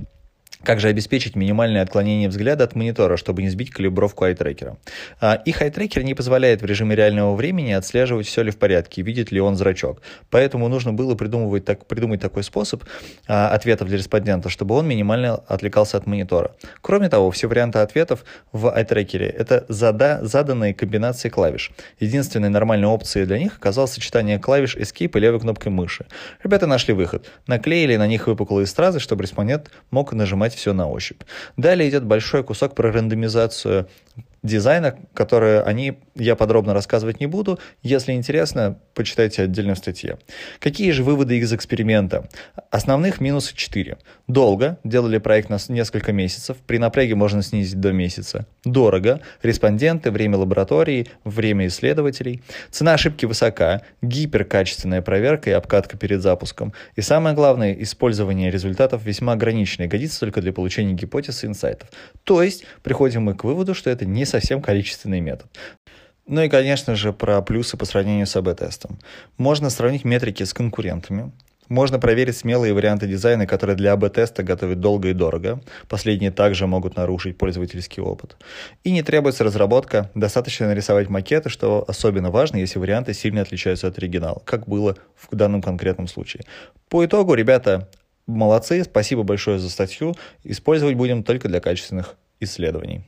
как 0.63 0.79
же 0.79 0.87
обеспечить 0.87 1.35
минимальное 1.35 1.81
отклонение 1.81 2.29
взгляда 2.29 2.63
от 2.63 2.75
монитора, 2.75 3.17
чтобы 3.17 3.41
не 3.41 3.49
сбить 3.49 3.69
калибровку 3.69 4.25
айтрекера? 4.25 4.77
А, 5.21 5.35
их 5.35 5.61
айтрекер 5.61 6.03
не 6.03 6.13
позволяет 6.13 6.61
в 6.61 6.65
режиме 6.65 6.95
реального 6.95 7.35
времени 7.35 7.71
отслеживать, 7.71 8.27
все 8.27 8.41
ли 8.41 8.51
в 8.51 8.57
порядке, 8.57 9.01
видит 9.01 9.31
ли 9.31 9.39
он 9.39 9.55
зрачок. 9.55 10.01
Поэтому 10.29 10.67
нужно 10.67 10.93
было 10.93 11.15
придумывать, 11.15 11.65
так, 11.65 11.85
придумать 11.85 12.21
такой 12.21 12.43
способ 12.43 12.83
а, 13.27 13.49
ответов 13.49 13.87
для 13.87 13.97
респондента, 13.97 14.49
чтобы 14.49 14.75
он 14.75 14.87
минимально 14.87 15.35
отвлекался 15.35 15.97
от 15.97 16.07
монитора. 16.07 16.51
Кроме 16.81 17.09
того, 17.09 17.29
все 17.31 17.47
варианты 17.47 17.79
ответов 17.79 18.25
в 18.51 18.69
айтрекере— 18.69 19.27
это 19.37 19.65
зада, 19.69 20.19
заданные 20.23 20.73
комбинации 20.73 21.29
клавиш. 21.29 21.71
Единственной 21.99 22.49
нормальной 22.49 22.87
опцией 22.87 23.25
для 23.25 23.37
них 23.37 23.57
оказалось 23.57 23.91
сочетание 23.91 24.39
клавиш 24.39 24.75
Escape 24.75 25.11
и 25.15 25.19
левой 25.19 25.39
кнопкой 25.39 25.71
мыши. 25.71 26.05
Ребята 26.43 26.67
нашли 26.67 26.93
выход. 26.93 27.29
Наклеили 27.45 27.95
на 27.95 28.07
них 28.07 28.27
выпуклые 28.27 28.65
стразы, 28.65 28.99
чтобы 28.99 29.23
респондент 29.23 29.69
мог 29.91 30.13
нажимать 30.13 30.46
нажимать 30.46 30.46
все 30.53 30.73
на 30.73 30.89
ощупь. 30.89 31.21
Далее 31.57 31.89
идет 31.89 32.03
большой 32.03 32.43
кусок 32.43 32.75
про 32.75 32.91
рандомизацию 32.91 33.87
дизайна, 34.43 34.97
которые 35.13 35.61
они, 35.61 35.99
я 36.15 36.35
подробно 36.35 36.73
рассказывать 36.73 37.19
не 37.19 37.27
буду. 37.27 37.59
Если 37.83 38.13
интересно, 38.13 38.79
почитайте 38.93 39.43
отдельно 39.43 39.75
в 39.75 39.77
статье. 39.77 40.17
Какие 40.59 40.91
же 40.91 41.03
выводы 41.03 41.37
из 41.37 41.53
эксперимента? 41.53 42.27
Основных 42.71 43.19
минусы 43.19 43.55
4. 43.55 43.97
Долго, 44.27 44.79
делали 44.83 45.17
проект 45.17 45.49
на 45.49 45.57
несколько 45.69 46.13
месяцев, 46.13 46.57
при 46.65 46.77
напряге 46.77 47.15
можно 47.15 47.41
снизить 47.41 47.79
до 47.79 47.91
месяца. 47.91 48.45
Дорого, 48.63 49.21
респонденты, 49.43 50.11
время 50.11 50.37
лаборатории, 50.37 51.07
время 51.23 51.67
исследователей. 51.67 52.41
Цена 52.71 52.93
ошибки 52.93 53.25
высока, 53.25 53.81
гиперкачественная 54.01 55.01
проверка 55.01 55.49
и 55.49 55.53
обкатка 55.53 55.97
перед 55.97 56.21
запуском. 56.21 56.73
И 56.95 57.01
самое 57.01 57.35
главное, 57.35 57.73
использование 57.73 58.49
результатов 58.49 59.03
весьма 59.05 59.33
ограниченное, 59.33 59.87
годится 59.87 60.19
только 60.19 60.41
для 60.41 60.53
получения 60.53 60.93
гипотез 60.93 61.43
и 61.43 61.47
инсайтов. 61.47 61.89
То 62.23 62.41
есть, 62.41 62.65
приходим 62.83 63.23
мы 63.23 63.35
к 63.35 63.43
выводу, 63.43 63.73
что 63.73 63.89
это 63.89 64.05
не 64.05 64.25
совсем 64.25 64.36
количественный 64.61 65.19
метод. 65.19 65.47
Ну 66.27 66.41
и, 66.41 66.49
конечно 66.49 66.95
же, 66.95 67.13
про 67.13 67.41
плюсы 67.41 67.77
по 67.77 67.85
сравнению 67.85 68.27
с 68.27 68.35
АБ-тестом. 68.35 68.99
Можно 69.37 69.69
сравнить 69.69 70.03
метрики 70.03 70.43
с 70.43 70.53
конкурентами. 70.53 71.31
Можно 71.69 71.99
проверить 71.99 72.37
смелые 72.37 72.73
варианты 72.73 73.07
дизайна, 73.07 73.45
которые 73.45 73.75
для 73.75 73.93
АБ-теста 73.93 74.43
готовят 74.43 74.79
долго 74.79 75.09
и 75.09 75.13
дорого. 75.13 75.61
Последние 75.89 76.31
также 76.31 76.65
могут 76.65 76.95
нарушить 76.95 77.37
пользовательский 77.37 78.01
опыт. 78.01 78.37
И 78.83 78.91
не 78.91 79.03
требуется 79.03 79.43
разработка, 79.43 80.09
достаточно 80.15 80.67
нарисовать 80.67 81.09
макеты, 81.09 81.49
что 81.49 81.83
особенно 81.87 82.31
важно, 82.31 82.57
если 82.57 82.79
варианты 82.79 83.13
сильно 83.13 83.41
отличаются 83.41 83.87
от 83.87 83.97
оригинала, 83.97 84.41
как 84.45 84.67
было 84.67 84.95
в 85.15 85.35
данном 85.35 85.61
конкретном 85.61 86.07
случае. 86.07 86.43
По 86.89 87.05
итогу, 87.05 87.33
ребята, 87.33 87.89
молодцы, 88.27 88.83
спасибо 88.83 89.23
большое 89.23 89.59
за 89.59 89.69
статью. 89.69 90.15
Использовать 90.43 90.95
будем 90.95 91.23
только 91.23 91.49
для 91.49 91.59
качественных 91.59 92.15
исследований. 92.39 93.03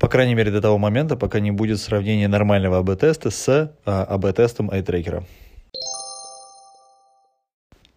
По 0.00 0.08
крайней 0.08 0.34
мере, 0.34 0.50
до 0.50 0.62
того 0.62 0.78
момента, 0.78 1.14
пока 1.14 1.40
не 1.40 1.50
будет 1.50 1.78
сравнения 1.78 2.26
нормального 2.26 2.78
АБ-теста 2.78 3.30
с 3.30 3.70
а, 3.84 4.04
АБ-тестом 4.04 4.70
iTracker. 4.70 5.24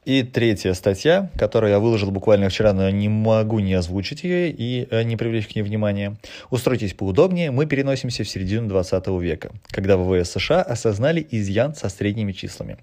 И 0.05 0.21
третья 0.23 0.73
статья, 0.73 1.29
которую 1.37 1.71
я 1.71 1.79
выложил 1.79 2.11
буквально 2.11 2.49
вчера, 2.49 2.73
но 2.73 2.89
не 2.89 3.07
могу 3.07 3.59
не 3.59 3.73
озвучить 3.73 4.23
ее 4.25 4.51
и 4.51 4.85
э, 4.91 5.03
не 5.03 5.15
привлечь 5.15 5.47
к 5.47 5.55
ней 5.55 5.61
внимания. 5.61 6.17
Устройтесь 6.49 6.93
поудобнее, 6.93 7.51
мы 7.51 7.67
переносимся 7.67 8.25
в 8.25 8.27
середину 8.27 8.67
20 8.67 9.07
века, 9.21 9.51
когда 9.67 9.95
ВВС 9.95 10.31
США 10.31 10.61
осознали 10.61 11.25
изъян 11.31 11.73
со 11.73 11.87
средними 11.87 12.33
числами. 12.33 12.77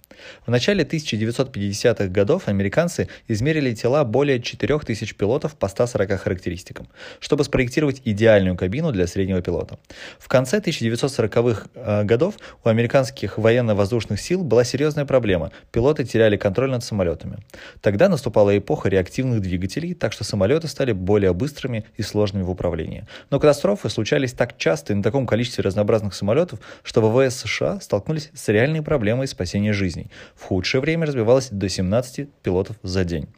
В 0.47 0.51
начале 0.51 0.83
1950-х 0.83 2.07
годов 2.07 2.49
американцы 2.49 3.09
измерили 3.29 3.75
тела 3.75 4.05
более 4.05 4.41
4000 4.41 5.15
пилотов 5.15 5.57
по 5.57 5.69
140 5.69 6.23
характеристикам, 6.23 6.89
чтобы 7.19 7.45
спроектировать 7.45 8.01
идеальную 8.07 8.57
кабину 8.57 8.93
для 8.93 9.07
среднего 9.07 9.43
пилота. 9.43 9.79
В 10.19 10.29
конце 10.29 10.59
1940-х 10.59 11.67
э, 11.75 12.05
годов 12.05 12.37
у 12.65 12.69
американских 12.71 13.37
военно-воздушных 13.37 14.19
сил 14.19 14.43
была 14.43 14.65
серьезная 14.65 15.05
проблема. 15.05 15.53
Пилоты 15.71 16.05
теряли 16.05 16.39
контроль 16.39 16.71
над 16.71 16.83
самолетом 16.83 17.10
самолетами. 17.11 17.39
Тогда 17.81 18.09
наступала 18.09 18.57
эпоха 18.57 18.89
реактивных 18.89 19.41
двигателей, 19.41 19.95
так 19.95 20.13
что 20.13 20.25
самолеты 20.25 20.69
стали 20.69 20.93
более 20.93 21.33
быстрыми 21.33 21.85
и 21.97 22.03
сложными 22.03 22.43
в 22.43 22.51
управлении. 22.51 23.07
Но 23.31 23.41
катастрофы 23.41 23.89
случались 23.89 24.33
так 24.33 24.57
часто 24.59 24.93
и 24.93 24.97
на 24.97 25.03
таком 25.03 25.27
количестве 25.27 25.63
разнообразных 25.63 26.15
самолетов, 26.15 26.61
что 26.83 27.01
ВВС 27.01 27.37
США 27.37 27.81
столкнулись 27.81 28.31
с 28.35 28.49
реальной 28.49 28.83
проблемой 28.83 29.27
спасения 29.27 29.73
жизней. 29.73 30.11
В 30.35 30.45
худшее 30.45 30.81
время 30.81 31.07
разбивалось 31.07 31.49
до 31.51 31.69
17 31.69 32.29
пилотов 32.43 32.77
за 32.83 33.05
день. 33.05 33.29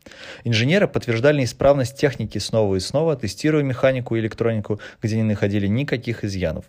Инженеры 0.45 0.89
подтверждали 0.89 1.41
неисправность 1.41 1.97
техники 1.97 2.39
снова 2.39 2.77
и 2.77 2.81
снова, 2.81 3.17
тестируя 3.17 3.63
механику 3.63 4.17
и 4.17 4.21
электронику, 4.21 4.81
где 5.03 5.17
не 5.17 5.23
находили 5.23 5.67
никаких 5.67 6.25
изъянов. 6.25 6.65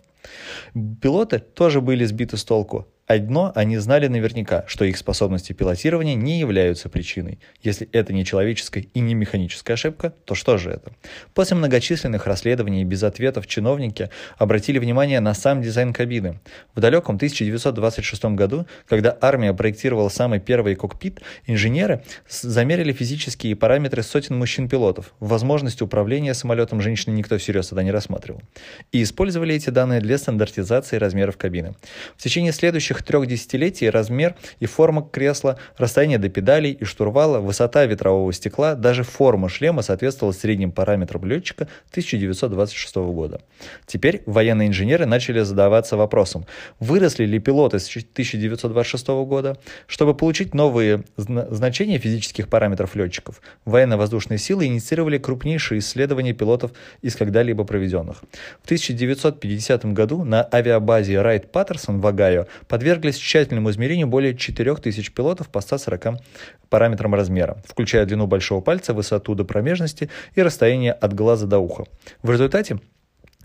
Пилоты 1.02 1.38
тоже 1.38 1.80
были 1.80 2.04
сбиты 2.06 2.36
с 2.36 2.44
толку. 2.44 2.86
Одно 3.06 3.52
они 3.54 3.76
знали 3.76 4.06
наверняка, 4.06 4.64
что 4.66 4.86
их 4.86 4.96
способности 4.96 5.52
пилотирования 5.52 6.14
не 6.14 6.38
являются 6.38 6.88
причиной. 6.88 7.38
Если 7.62 7.86
это 7.92 8.14
не 8.14 8.24
человеческая 8.24 8.86
и 8.94 9.00
не 9.00 9.12
механическая 9.12 9.74
ошибка, 9.74 10.14
то 10.24 10.34
что 10.34 10.56
же 10.56 10.70
это? 10.70 10.92
После 11.34 11.54
многочисленных 11.54 12.26
расследований 12.26 12.82
без 12.82 13.02
ответов 13.02 13.46
чиновники 13.46 14.08
обратили 14.38 14.78
внимание 14.78 15.20
на 15.20 15.34
сам 15.34 15.60
дизайн 15.60 15.92
кабины. 15.92 16.40
В 16.74 16.80
далеком 16.80 17.16
1926 17.16 18.24
году, 18.36 18.66
когда 18.88 19.14
армия 19.20 19.52
проектировала 19.52 20.08
самый 20.08 20.40
первый 20.40 20.74
кокпит, 20.74 21.20
инженеры 21.46 22.02
замерили 22.30 22.94
физические 22.94 23.54
параметры 23.54 24.02
сотен 24.02 24.38
мужчин-пилотов. 24.38 25.12
Возможность 25.20 25.82
управления 25.82 26.32
самолетом 26.32 26.80
женщины 26.80 27.12
никто 27.12 27.36
всерьез 27.36 27.68
тогда 27.68 27.82
не 27.82 27.90
рассматривал. 27.90 28.40
И 28.92 29.02
использовали 29.02 29.54
эти 29.54 29.68
данные 29.68 30.00
для 30.00 30.16
стандартизации 30.16 30.96
размеров 30.96 31.36
кабины. 31.36 31.74
В 32.16 32.22
течение 32.22 32.52
следующих 32.52 32.93
следующих 32.94 33.02
трех 33.02 33.26
десятилетий 33.26 33.90
размер 33.90 34.34
и 34.60 34.66
форма 34.66 35.02
кресла, 35.02 35.56
расстояние 35.76 36.18
до 36.18 36.28
педалей 36.28 36.72
и 36.72 36.84
штурвала, 36.84 37.40
высота 37.40 37.86
ветрового 37.86 38.32
стекла, 38.32 38.74
даже 38.74 39.02
форма 39.02 39.48
шлема 39.48 39.82
соответствовала 39.82 40.32
средним 40.32 40.72
параметрам 40.72 41.24
летчика 41.24 41.68
1926 41.90 42.96
года. 42.96 43.40
Теперь 43.86 44.22
военные 44.26 44.68
инженеры 44.68 45.06
начали 45.06 45.42
задаваться 45.42 45.96
вопросом, 45.96 46.46
выросли 46.80 47.26
ли 47.26 47.38
пилоты 47.38 47.78
с 47.78 47.88
1926 47.88 49.08
года. 49.26 49.56
Чтобы 49.86 50.14
получить 50.14 50.54
новые 50.54 51.04
значения 51.16 51.98
физических 51.98 52.48
параметров 52.48 52.94
летчиков, 52.96 53.40
военно-воздушные 53.64 54.38
силы 54.38 54.66
инициировали 54.66 55.18
крупнейшие 55.18 55.78
исследования 55.78 56.32
пилотов 56.32 56.70
из 57.02 57.16
когда-либо 57.16 57.64
проведенных. 57.64 58.22
В 58.62 58.64
1950 58.64 59.84
году 59.94 60.24
на 60.24 60.48
авиабазе 60.52 61.20
Райт-Паттерсон 61.20 62.00
в 62.00 62.06
Огайо 62.06 62.46
подверглись 62.84 63.16
тщательному 63.16 63.70
измерению 63.70 64.08
более 64.08 64.36
4000 64.36 65.10
пилотов 65.12 65.48
по 65.48 65.62
140 65.62 66.20
параметрам 66.68 67.14
размера, 67.14 67.56
включая 67.66 68.04
длину 68.04 68.26
большого 68.26 68.60
пальца, 68.60 68.92
высоту 68.92 69.34
до 69.34 69.44
промежности 69.44 70.10
и 70.34 70.42
расстояние 70.42 70.92
от 70.92 71.14
глаза 71.14 71.46
до 71.46 71.58
уха. 71.58 71.86
В 72.22 72.30
результате 72.30 72.80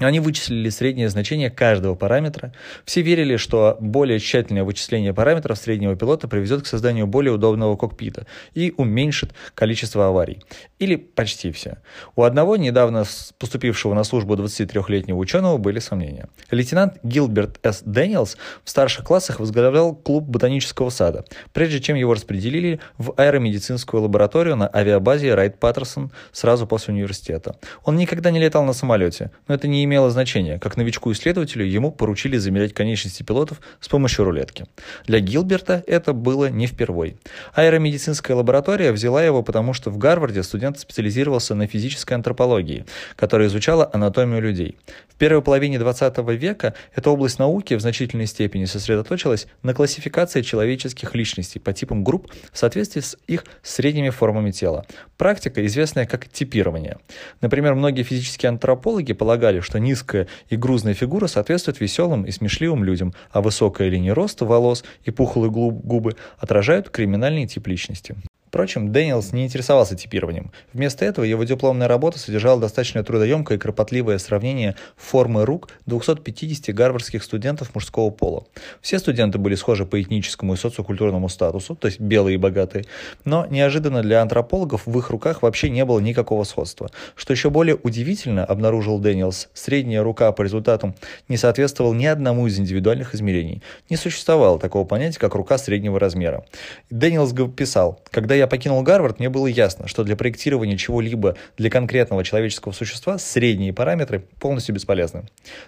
они 0.08 0.20
вычислили 0.20 0.70
среднее 0.70 1.10
значение 1.10 1.50
каждого 1.50 1.96
параметра. 1.96 2.54
Все 2.86 3.02
верили, 3.02 3.38
что 3.38 3.78
более 3.80 4.20
тщательное 4.20 4.64
вычисление 4.64 5.14
параметров 5.14 5.58
среднего 5.58 5.96
пилота 5.96 6.28
приведет 6.28 6.64
к 6.64 6.68
созданию 6.68 7.08
более 7.08 7.34
удобного 7.34 7.76
кокпита 7.76 8.26
и 8.54 8.74
уменьшит 8.78 9.34
количество 9.56 10.08
аварий. 10.08 10.44
Или 10.80 10.96
почти 10.96 11.52
все. 11.52 11.78
У 12.16 12.24
одного 12.24 12.56
недавно 12.56 13.06
поступившего 13.38 13.94
на 13.94 14.04
службу 14.04 14.36
23-летнего 14.36 15.18
ученого 15.18 15.58
были 15.58 15.80
сомнения. 15.80 16.30
Лейтенант 16.52 16.98
Гилберт 17.04 17.60
С. 17.64 17.82
Дэниелс 17.86 18.38
в 18.64 18.70
старших 18.70 19.06
классах 19.06 19.40
возглавлял 19.40 19.96
клуб 19.96 20.26
ботанического 20.26 20.90
сада, 20.90 21.26
прежде 21.54 21.80
чем 21.80 21.96
его 21.96 22.14
распределили 22.14 22.80
в 22.98 23.14
аэромедицинскую 23.18 24.04
лабораторию 24.04 24.56
на 24.56 24.70
авиабазе 24.74 25.36
Райт-Паттерсон 25.36 26.12
сразу 26.32 26.68
после 26.68 26.94
университета. 26.94 27.58
Он 27.84 27.98
никогда 27.98 28.32
не 28.32 28.40
летал 28.40 28.64
на 28.64 28.74
самолете, 28.74 29.32
но 29.48 29.56
это 29.56 29.68
не 29.68 29.84
имело 29.90 30.12
значения. 30.12 30.60
Как 30.60 30.78
новичку-исследователю 30.78 31.66
ему 31.66 31.92
поручили 31.92 32.38
замерять 32.38 32.74
конечности 32.74 33.24
пилотов 33.24 33.60
с 33.80 33.88
помощью 33.88 34.24
рулетки. 34.24 34.66
Для 35.06 35.20
Гилберта 35.20 35.84
это 35.88 36.14
было 36.14 36.50
не 36.50 36.68
впервой. 36.68 37.18
Аэромедицинская 37.54 38.38
лаборатория 38.38 38.92
взяла 38.92 39.24
его, 39.24 39.42
потому 39.42 39.74
что 39.74 39.90
в 39.90 39.98
Гарварде 39.98 40.44
студент 40.44 40.80
специализировался 40.80 41.56
на 41.56 41.66
физической 41.68 42.14
антропологии, 42.14 42.86
которая 43.16 43.48
изучала 43.48 43.90
анатомию 43.92 44.42
людей. 44.42 44.78
В 45.10 45.16
первой 45.16 45.42
половине 45.42 45.80
20 45.80 46.18
века 46.40 46.76
эта 46.96 47.10
область 47.10 47.40
науки 47.40 47.74
в 47.74 47.82
значительной 47.82 48.28
степени 48.28 48.66
сосредоточилась 48.66 49.48
на 49.64 49.74
классификации 49.74 50.42
человеческих 50.44 51.16
личностей 51.16 51.60
по 51.60 51.74
типам 51.74 52.04
групп 52.04 52.32
в 52.54 52.58
соответствии 52.58 53.02
с 53.02 53.18
их 53.28 53.44
средними 53.64 54.12
формами 54.12 54.52
тела. 54.52 54.86
Практика, 55.18 55.66
известная 55.66 56.06
как 56.06 56.30
типирование. 56.30 56.98
Например, 57.42 57.74
многие 57.74 58.04
физические 58.04 58.50
антропологи 58.50 59.14
полагали, 59.14 59.60
что 59.60 59.79
низкая 59.80 60.28
и 60.50 60.56
грузная 60.56 60.94
фигура 60.94 61.28
соответствует 61.28 61.80
веселым 61.80 62.24
и 62.24 62.32
смешливым 62.32 62.84
людям, 62.84 63.14
а 63.32 63.42
высокая 63.42 63.90
линия 63.90 64.14
роста 64.14 64.46
волос 64.46 64.84
и 65.04 65.12
пухлые 65.12 65.52
губы 65.52 66.16
отражают 66.38 66.90
криминальный 66.90 67.48
тип 67.48 67.68
личности. 67.68 68.16
Впрочем, 68.50 68.92
Дэниелс 68.92 69.32
не 69.32 69.46
интересовался 69.46 69.96
типированием. 69.96 70.52
Вместо 70.74 71.06
этого 71.06 71.24
его 71.24 71.44
дипломная 71.44 71.88
работа 71.88 72.18
содержала 72.18 72.60
достаточно 72.60 73.04
трудоемкое 73.04 73.60
и 73.60 73.62
кропотливое 73.62 74.18
сравнение 74.18 74.76
формы 74.98 75.46
рук 75.46 75.70
250 75.86 76.74
гарвардских 76.74 77.24
студентов 77.24 77.76
мужского 77.76 78.10
пола. 78.10 78.46
Все 78.82 78.98
студенты 78.98 79.38
были 79.38 79.54
схожи 79.54 79.86
по 79.86 80.02
этническому 80.02 80.56
и 80.56 80.58
социокультурному 80.58 81.30
статусу, 81.30 81.76
то 81.76 81.86
есть 81.86 82.00
белые 82.00 82.36
и 82.36 82.38
богатые, 82.38 82.86
но 83.24 83.46
неожиданно 83.46 84.02
для 84.02 84.24
антропологов 84.24 84.88
в 84.88 84.98
их 84.98 85.12
руках 85.12 85.44
вообще 85.44 85.70
не 85.70 85.86
было 85.86 86.00
никакого 86.00 86.44
сходства. 86.44 86.90
Что 87.16 87.34
еще 87.34 87.52
более 87.52 87.76
удивительно, 87.76 88.46
обнаружил 88.46 88.98
Дэниелс, 88.98 89.50
средняя 89.54 90.02
рука 90.02 90.32
по 90.32 90.42
результатам 90.42 90.96
не 91.28 91.38
соответствовала 91.38 91.94
ни 91.94 92.08
одному 92.08 92.48
из 92.48 92.58
индивидуальных 92.58 93.14
измерений. 93.14 93.62
Не 93.92 93.96
существовало 93.96 94.58
такого 94.58 94.86
понятия, 94.86 95.20
как 95.20 95.36
рука 95.36 95.60
среднего 95.60 96.00
размера. 96.00 96.44
Дэниелс 96.90 97.32
писал, 97.56 98.02
когда 98.10 98.39
я 98.40 98.48
покинул 98.48 98.82
Гарвард, 98.82 99.20
мне 99.20 99.30
было 99.30 99.48
ясно, 99.48 99.88
что 99.88 100.04
для 100.04 100.16
проектирования 100.16 100.78
чего-либо 100.78 101.36
для 101.58 101.70
конкретного 101.70 102.24
человеческого 102.24 102.72
существа 102.72 103.18
средние 103.18 103.74
параметры 103.74 104.24
полностью 104.40 104.74
бесполезны. 104.74 105.26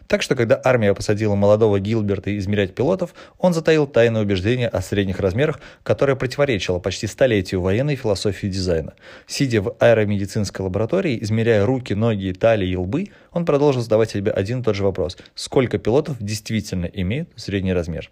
Так 0.07 0.21
что, 0.21 0.35
когда 0.35 0.59
армия 0.63 0.93
посадила 0.93 1.35
молодого 1.35 1.79
Гилберта 1.79 2.37
измерять 2.37 2.73
пилотов, 2.73 3.13
он 3.37 3.53
затаил 3.53 3.87
тайное 3.87 4.21
убеждение 4.21 4.67
о 4.67 4.81
средних 4.81 5.19
размерах, 5.19 5.59
которое 5.83 6.15
противоречило 6.15 6.79
почти 6.79 7.07
столетию 7.07 7.61
военной 7.61 7.95
философии 7.95 8.47
дизайна. 8.47 8.93
Сидя 9.27 9.61
в 9.61 9.75
аэромедицинской 9.79 10.63
лаборатории, 10.63 11.21
измеряя 11.21 11.65
руки, 11.65 11.93
ноги, 11.93 12.31
талии 12.31 12.69
и 12.69 12.75
лбы, 12.75 13.09
он 13.31 13.45
продолжил 13.45 13.81
задавать 13.81 14.11
себе 14.11 14.31
один 14.31 14.61
и 14.61 14.63
тот 14.63 14.75
же 14.75 14.83
вопрос. 14.83 15.17
Сколько 15.35 15.77
пилотов 15.77 16.17
действительно 16.19 16.85
имеют 16.85 17.29
средний 17.35 17.73
размер? 17.73 18.09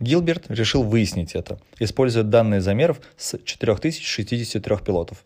Гилберт 0.00 0.50
решил 0.50 0.82
выяснить 0.82 1.34
это, 1.34 1.58
используя 1.78 2.24
данные 2.24 2.60
замеров 2.60 3.00
с 3.16 3.38
4063 3.44 4.76
пилотов. 4.84 5.24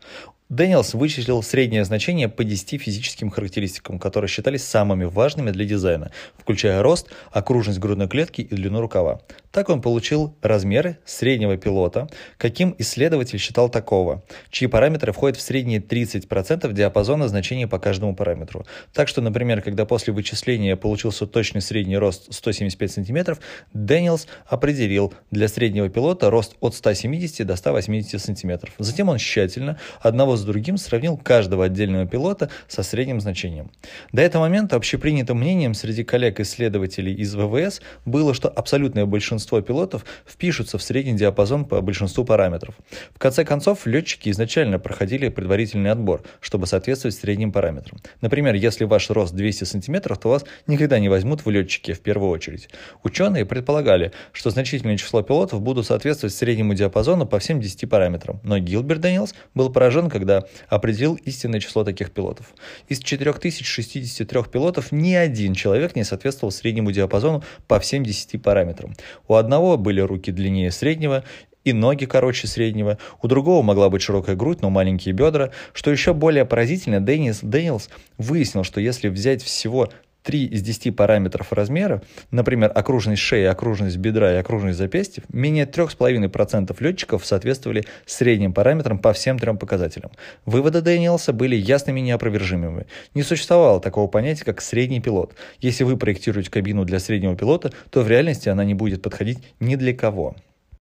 Дэниелс 0.48 0.94
вычислил 0.94 1.42
среднее 1.42 1.84
значение 1.84 2.28
по 2.28 2.42
10 2.42 2.80
физическим 2.80 3.28
характеристикам, 3.28 3.98
которые 3.98 4.28
считались 4.28 4.64
самыми 4.64 5.04
важными 5.04 5.50
для 5.50 5.66
дизайна, 5.66 6.10
включая 6.38 6.82
рост, 6.82 7.08
окружность 7.30 7.78
грудной 7.78 8.08
клетки 8.08 8.40
и 8.40 8.54
длину 8.54 8.80
рукава. 8.80 9.20
Так 9.50 9.70
он 9.70 9.80
получил 9.80 10.36
размеры 10.42 10.98
среднего 11.06 11.56
пилота, 11.56 12.08
каким 12.36 12.74
исследователь 12.78 13.38
считал 13.38 13.70
такого, 13.70 14.22
чьи 14.50 14.68
параметры 14.68 15.12
входят 15.12 15.38
в 15.38 15.40
средние 15.40 15.80
30% 15.80 16.70
диапазона 16.72 17.28
значений 17.28 17.66
по 17.66 17.78
каждому 17.78 18.14
параметру. 18.14 18.66
Так 18.92 19.08
что, 19.08 19.22
например, 19.22 19.62
когда 19.62 19.86
после 19.86 20.12
вычисления 20.12 20.76
получился 20.76 21.26
точный 21.26 21.62
средний 21.62 21.96
рост 21.96 22.32
175 22.32 22.92
см, 22.92 23.38
Дэниелс 23.72 24.26
определил 24.46 25.14
для 25.30 25.48
среднего 25.48 25.88
пилота 25.88 26.30
рост 26.30 26.56
от 26.60 26.74
170 26.74 27.46
до 27.46 27.56
180 27.56 28.20
см. 28.20 28.70
Затем 28.78 29.08
он 29.08 29.16
тщательно 29.18 29.78
одного 30.00 30.36
с 30.36 30.44
другим 30.44 30.76
сравнил 30.76 31.16
каждого 31.16 31.64
отдельного 31.64 32.06
пилота 32.06 32.50
со 32.68 32.82
средним 32.82 33.20
значением. 33.20 33.70
До 34.12 34.20
этого 34.20 34.42
момента 34.42 34.76
общепринятым 34.76 35.38
мнением 35.38 35.72
среди 35.72 36.04
коллег-исследователей 36.04 37.14
из 37.14 37.34
ВВС 37.34 37.80
было, 38.04 38.34
что 38.34 38.48
абсолютное 38.48 39.06
большинство 39.06 39.37
большинство 39.38 39.60
пилотов 39.60 40.04
впишутся 40.26 40.78
в 40.78 40.82
средний 40.82 41.12
диапазон 41.12 41.64
по 41.64 41.80
большинству 41.80 42.24
параметров. 42.24 42.74
В 43.14 43.20
конце 43.20 43.44
концов, 43.44 43.86
летчики 43.86 44.30
изначально 44.30 44.80
проходили 44.80 45.28
предварительный 45.28 45.92
отбор, 45.92 46.22
чтобы 46.40 46.66
соответствовать 46.66 47.14
средним 47.14 47.52
параметрам. 47.52 48.00
Например, 48.20 48.54
если 48.56 48.84
ваш 48.84 49.10
рост 49.10 49.32
200 49.34 49.62
см, 49.62 50.16
то 50.16 50.28
вас 50.28 50.44
никогда 50.66 50.98
не 50.98 51.08
возьмут 51.08 51.46
в 51.46 51.50
летчики 51.50 51.92
в 51.92 52.00
первую 52.00 52.30
очередь. 52.30 52.68
Ученые 53.04 53.46
предполагали, 53.46 54.10
что 54.32 54.50
значительное 54.50 54.96
число 54.96 55.22
пилотов 55.22 55.60
будут 55.60 55.86
соответствовать 55.86 56.34
среднему 56.34 56.74
диапазону 56.74 57.24
по 57.24 57.38
всем 57.38 57.60
10 57.60 57.88
параметрам, 57.88 58.40
но 58.42 58.58
Гилберт 58.58 59.00
Дэниелс 59.00 59.34
был 59.54 59.70
поражен, 59.70 60.10
когда 60.10 60.46
определил 60.68 61.14
истинное 61.14 61.60
число 61.60 61.84
таких 61.84 62.10
пилотов. 62.10 62.52
Из 62.88 62.98
4063 62.98 64.42
пилотов 64.52 64.90
ни 64.90 65.14
один 65.14 65.54
человек 65.54 65.94
не 65.94 66.02
соответствовал 66.02 66.50
среднему 66.50 66.90
диапазону 66.90 67.44
по 67.68 67.78
всем 67.78 68.02
10 68.02 68.42
параметрам. 68.42 68.94
У 69.28 69.34
одного 69.34 69.76
были 69.76 70.00
руки 70.00 70.32
длиннее 70.32 70.70
среднего 70.70 71.22
и 71.64 71.72
ноги 71.72 72.06
короче 72.06 72.46
среднего, 72.46 72.98
у 73.20 73.28
другого 73.28 73.62
могла 73.62 73.90
быть 73.90 74.00
широкая 74.02 74.36
грудь, 74.36 74.62
но 74.62 74.70
маленькие 74.70 75.12
бедра. 75.12 75.50
Что 75.74 75.90
еще 75.90 76.14
более 76.14 76.46
поразительно, 76.46 77.00
Деннис 77.00 77.40
Дэниелс 77.42 77.90
выяснил, 78.16 78.64
что 78.64 78.80
если 78.80 79.08
взять 79.08 79.42
всего 79.42 79.90
3 80.28 80.44
из 80.44 80.60
10 80.60 80.94
параметров 80.94 81.54
размера, 81.54 82.02
например, 82.30 82.70
окружность 82.74 83.22
шеи, 83.22 83.44
окружность 83.44 83.96
бедра 83.96 84.34
и 84.34 84.36
окружность 84.36 84.76
запястья, 84.76 85.22
менее 85.32 85.64
3,5% 85.64 86.76
летчиков 86.80 87.24
соответствовали 87.24 87.86
средним 88.04 88.52
параметрам 88.52 88.98
по 88.98 89.14
всем 89.14 89.38
трем 89.38 89.56
показателям. 89.56 90.10
Выводы 90.44 90.82
Дэниелса 90.82 91.32
были 91.32 91.56
ясными 91.56 92.00
и 92.00 92.02
неопровержимыми. 92.02 92.86
Не 93.14 93.22
существовало 93.22 93.80
такого 93.80 94.06
понятия, 94.06 94.44
как 94.44 94.60
средний 94.60 95.00
пилот. 95.00 95.34
Если 95.60 95.84
вы 95.84 95.96
проектируете 95.96 96.50
кабину 96.50 96.84
для 96.84 96.98
среднего 96.98 97.34
пилота, 97.34 97.72
то 97.88 98.02
в 98.02 98.08
реальности 98.08 98.50
она 98.50 98.64
не 98.64 98.74
будет 98.74 99.00
подходить 99.00 99.38
ни 99.60 99.76
для 99.76 99.94
кого. 99.94 100.36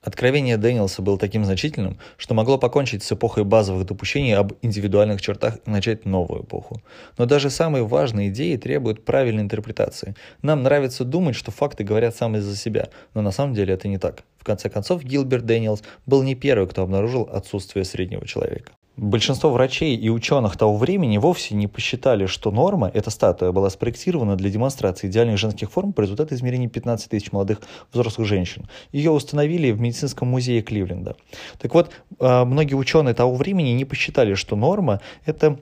Откровение 0.03 0.57
Дэниелса 0.57 1.01
было 1.01 1.17
таким 1.17 1.45
значительным, 1.45 1.97
что 2.17 2.33
могло 2.33 2.57
покончить 2.57 3.03
с 3.03 3.11
эпохой 3.13 3.45
базовых 3.45 3.85
допущений 3.85 4.35
об 4.35 4.51
индивидуальных 4.61 5.21
чертах 5.21 5.59
и 5.65 5.69
начать 5.69 6.05
новую 6.05 6.43
эпоху. 6.43 6.81
Но 7.17 7.25
даже 7.25 7.49
самые 7.49 7.87
важные 7.87 8.27
идеи 8.27 8.57
требуют 8.57 9.05
правильной 9.05 9.43
интерпретации. 9.43 10.13
Нам 10.41 10.61
нравится 10.61 11.05
думать, 11.05 11.37
что 11.37 11.51
факты 11.51 11.85
говорят 11.85 12.17
сами 12.17 12.39
за 12.39 12.57
себя, 12.57 12.89
но 13.13 13.21
на 13.21 13.31
самом 13.31 13.53
деле 13.53 13.75
это 13.75 13.87
не 13.87 13.97
так. 13.97 14.23
В 14.37 14.43
конце 14.43 14.69
концов, 14.69 15.05
Гилберт 15.05 15.45
Дэниелс 15.45 15.83
был 16.05 16.21
не 16.21 16.35
первый, 16.35 16.67
кто 16.67 16.81
обнаружил 16.81 17.29
отсутствие 17.31 17.85
среднего 17.85 18.27
человека. 18.27 18.73
Большинство 18.95 19.49
врачей 19.49 19.95
и 19.95 20.09
ученых 20.09 20.55
того 20.55 20.77
времени 20.77 21.17
вовсе 21.17 21.55
не 21.55 21.65
посчитали, 21.65 22.27
что 22.27 22.51
норма, 22.51 22.91
эта 22.93 23.09
статуя, 23.09 23.51
была 23.51 23.71
спроектирована 23.71 24.35
для 24.35 24.51
демонстрации 24.51 25.07
идеальных 25.07 25.39
женских 25.39 25.71
форм 25.71 25.93
по 25.93 26.01
результату 26.01 26.35
измерений 26.35 26.67
15 26.67 27.09
тысяч 27.09 27.31
молодых 27.31 27.61
взрослых 27.91 28.27
женщин. 28.27 28.67
Ее 28.91 29.09
установили 29.09 29.71
в 29.71 29.81
медицинском 29.81 30.27
музее 30.27 30.61
Кливленда. 30.61 31.15
Так 31.59 31.73
вот, 31.73 31.89
а, 32.19 32.45
многие 32.45 32.75
ученые 32.75 33.15
того 33.15 33.33
времени 33.33 33.69
не 33.69 33.83
посчитали, 33.83 34.35
что 34.35 34.55
норма– 34.55 35.01
это 35.25 35.57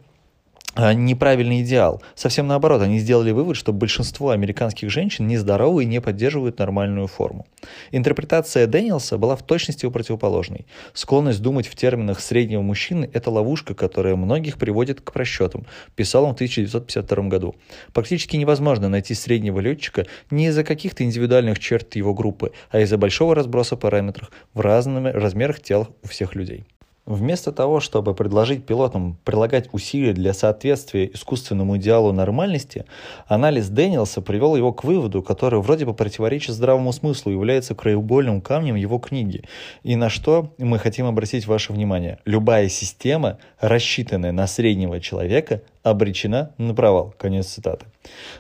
неправильный 0.76 1.62
идеал. 1.62 2.02
Совсем 2.16 2.48
наоборот, 2.48 2.82
они 2.82 3.00
сделали 3.00 3.32
вывод, 3.32 3.58
что 3.58 3.74
большинство 3.74 4.30
американских 4.30 4.90
женщин 4.90 5.28
нездоровы 5.28 5.84
и 5.84 5.88
не 5.88 6.00
поддерживают 6.02 6.60
нормальную 6.60 7.08
форму. 7.08 7.46
Интерпретация 7.92 8.68
Дэниелса 8.68 9.18
была 9.18 9.36
в 9.36 9.44
точности 9.44 9.90
противоположной. 9.90 10.66
Склонность 10.94 11.42
думать 11.42 11.68
в 11.68 11.76
терминах 11.76 12.20
среднего 12.20 12.62
мужчины– 12.62 13.10
это 13.14 13.30
ловушка, 13.30 13.74
которая 13.74 14.16
многих 14.16 14.58
приводит 14.58 15.02
к 15.02 15.12
просчетам, 15.12 15.66
писал 15.96 16.24
он 16.24 16.32
в 16.32 16.36
1952 16.36 17.24
году. 17.28 17.56
Практически 17.94 18.38
невозможно 18.38 18.90
найти 18.90 19.14
среднего 19.14 19.60
летчика 19.60 20.06
не 20.30 20.48
из-за 20.48 20.64
каких-то 20.64 21.04
индивидуальных 21.04 21.60
черт 21.60 21.96
его 21.96 22.14
группы, 22.14 22.52
а 22.70 22.80
из-за 22.80 22.98
большого 22.98 23.36
разброса 23.36 23.76
параметров 23.76 24.32
в 24.54 24.62
разных 24.62 25.14
размерах 25.14 25.62
тел 25.62 25.88
у 26.04 26.08
всех 26.08 26.36
людей. 26.36 26.66
Вместо 27.12 27.52
того, 27.52 27.82
чтобы 27.82 28.16
предложить 28.16 28.66
пилотам 28.66 29.18
прилагать 29.26 29.68
усилия 29.74 30.14
для 30.14 30.34
соответствия 30.34 31.12
искусственному 31.14 31.76
идеалу 31.76 32.14
нормальности, 32.14 32.86
анализ 33.28 33.68
Дэниелса 33.68 34.22
привел 34.22 34.56
его 34.56 34.72
к 34.72 34.86
выводу, 34.86 35.22
который 35.22 35.60
вроде 35.60 35.86
бы 35.86 35.94
противоречит 35.94 36.56
здравому 36.56 36.94
смыслу 36.94 37.34
является 37.34 37.76
краеугольным 37.76 38.40
камнем 38.40 38.76
его 38.76 38.98
книги. 38.98 39.44
И 39.84 39.98
на 39.98 40.08
что 40.08 40.54
мы 40.58 40.80
хотим 40.80 41.06
обратить 41.06 41.48
ваше 41.48 41.74
внимание. 41.74 42.20
Любая 42.24 42.70
система, 42.70 43.40
рассчитанная 43.60 44.32
на 44.32 44.48
среднего 44.48 45.02
человека, 45.02 45.64
обречена 45.84 46.52
на 46.58 46.74
провал. 46.74 47.14
Конец 47.18 47.48
цитаты. 47.48 47.86